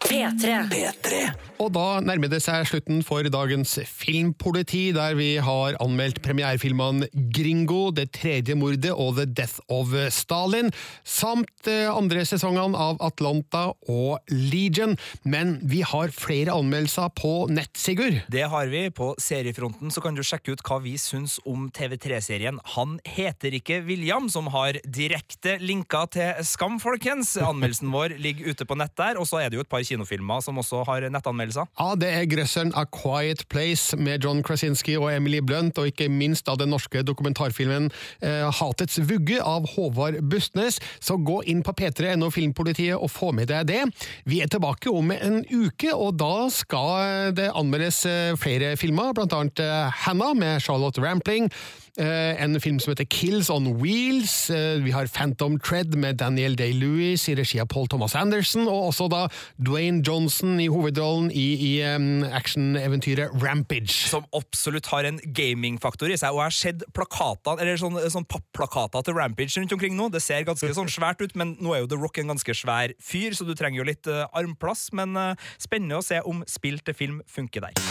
[0.06, 1.46] P3.
[1.56, 7.90] Og da nærmer det seg slutten for dagens Filmpoliti, der vi har anmeldt premierefilmene Gringo,
[7.96, 10.68] Det tredje mordet og The Death of Stalin,
[11.02, 14.96] samt eh, andre sesongene av Atlanta og Legion.
[15.24, 18.20] Men vi har flere anmeldelser på nett, Sigurd.
[18.32, 18.86] Det har vi.
[18.96, 23.80] På seriefronten så kan du sjekke ut hva vi syns om TV3-serien Han heter ikke
[23.88, 27.34] William, som har direkte linker til Skam, folkens.
[27.40, 30.44] Anmeldelsen vår ligger ute på nett der, og så er det jo et par kinofilmer
[30.44, 31.68] som også har nettanmeldelser.
[31.78, 36.08] Ja, det er grøsseren A Quiet Place med John Krasinski og Emily Blunt, og ikke
[36.12, 37.90] minst av den norske dokumentarfilmen
[38.20, 40.78] eh, Hatets vugge av Håvard Bustnes.
[41.00, 43.82] Så gå inn på p3.no Filmpolitiet og få med deg det.
[44.28, 49.34] Vi er tilbake om en uke, og da skal det anmeldes eh, flere filmer, blant
[49.36, 51.50] annet eh, Hannah med Charlotte Rampling.
[51.96, 54.50] Eh, en film som heter Kills on Wheels.
[54.50, 58.90] Eh, vi har Phantom Tread med Daniel Day-Lewis i regi av Paul Thomas Anderson, og
[58.90, 59.22] også da
[59.56, 64.10] Dwayne Johnson i hovedrollen i, i um, actioneventyret Rampage.
[64.10, 68.28] Som absolutt har en gamingfaktor i seg, og jeg har sett plakater, eller sånn, sånn
[68.28, 70.10] papplakater til Rampage rundt omkring nå.
[70.12, 72.92] Det ser ganske sånn svært ut, men nå er jo The Rock en ganske svær
[73.00, 76.76] fyr, så du trenger jo litt uh, armplass, men uh, spennende å se om spill
[76.84, 77.86] til film funker der.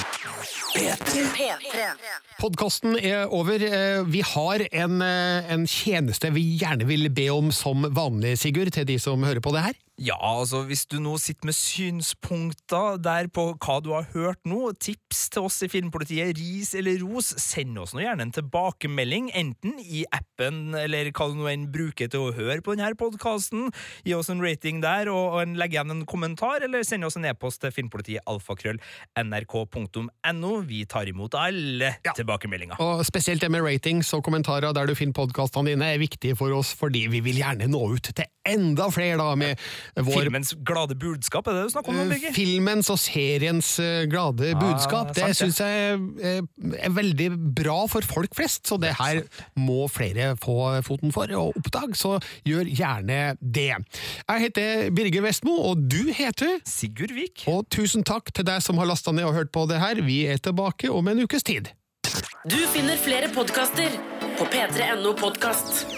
[2.38, 3.64] Podkasten er over.
[3.64, 8.74] Eh, Vi har en, eh, en tjeneste vi gjerne vil be om som vanlig, Sigurd,
[8.76, 9.76] til de som hører på det her.
[9.96, 14.74] Ja, altså hvis du nå sitter med synspunkter der på hva du har hørt nå,
[14.76, 19.78] tips til oss i Filmpolitiet, ris eller ros, send oss nå gjerne en tilbakemelding, enten
[19.80, 23.70] i appen eller hva du nå enn bruker til å høre på denne podkasten.
[24.04, 27.30] Gi oss en rating der, og, og legg igjen en kommentar, eller send oss en
[27.32, 28.84] e-post til filmpolitiet alfakrøll
[29.24, 30.54] nrk.no.
[30.68, 32.84] Vi tar imot alle tilbakemeldinger.
[32.84, 36.52] Og Spesielt det med ratings og kommentarer der du finner podkastene dine, er viktig for
[36.60, 39.58] oss, fordi vi vil gjerne nå ut til enda flere da, med
[39.96, 42.00] vår Filmens glade budskap, er det du snakker om?
[42.00, 42.34] nå, Birger?
[42.36, 45.14] Filmens og seriens eh, glade Ah, budskap.
[45.16, 45.38] Det det.
[45.38, 46.42] syns jeg eh,
[46.86, 49.24] er veldig bra for folk flest, så det her
[49.60, 52.16] må flere få foten for og oppdage, så
[52.48, 53.70] gjør gjerne det.
[53.76, 57.46] Jeg heter Birger Vestmo, og du heter Sigurd Vik.
[57.52, 60.02] Og tusen takk til deg som har lasta ned og hørt på det her.
[60.06, 61.72] Vi er tilbake om en ukes tid.
[62.46, 63.90] Du finner flere podkaster
[64.38, 65.95] på p3.no podkast.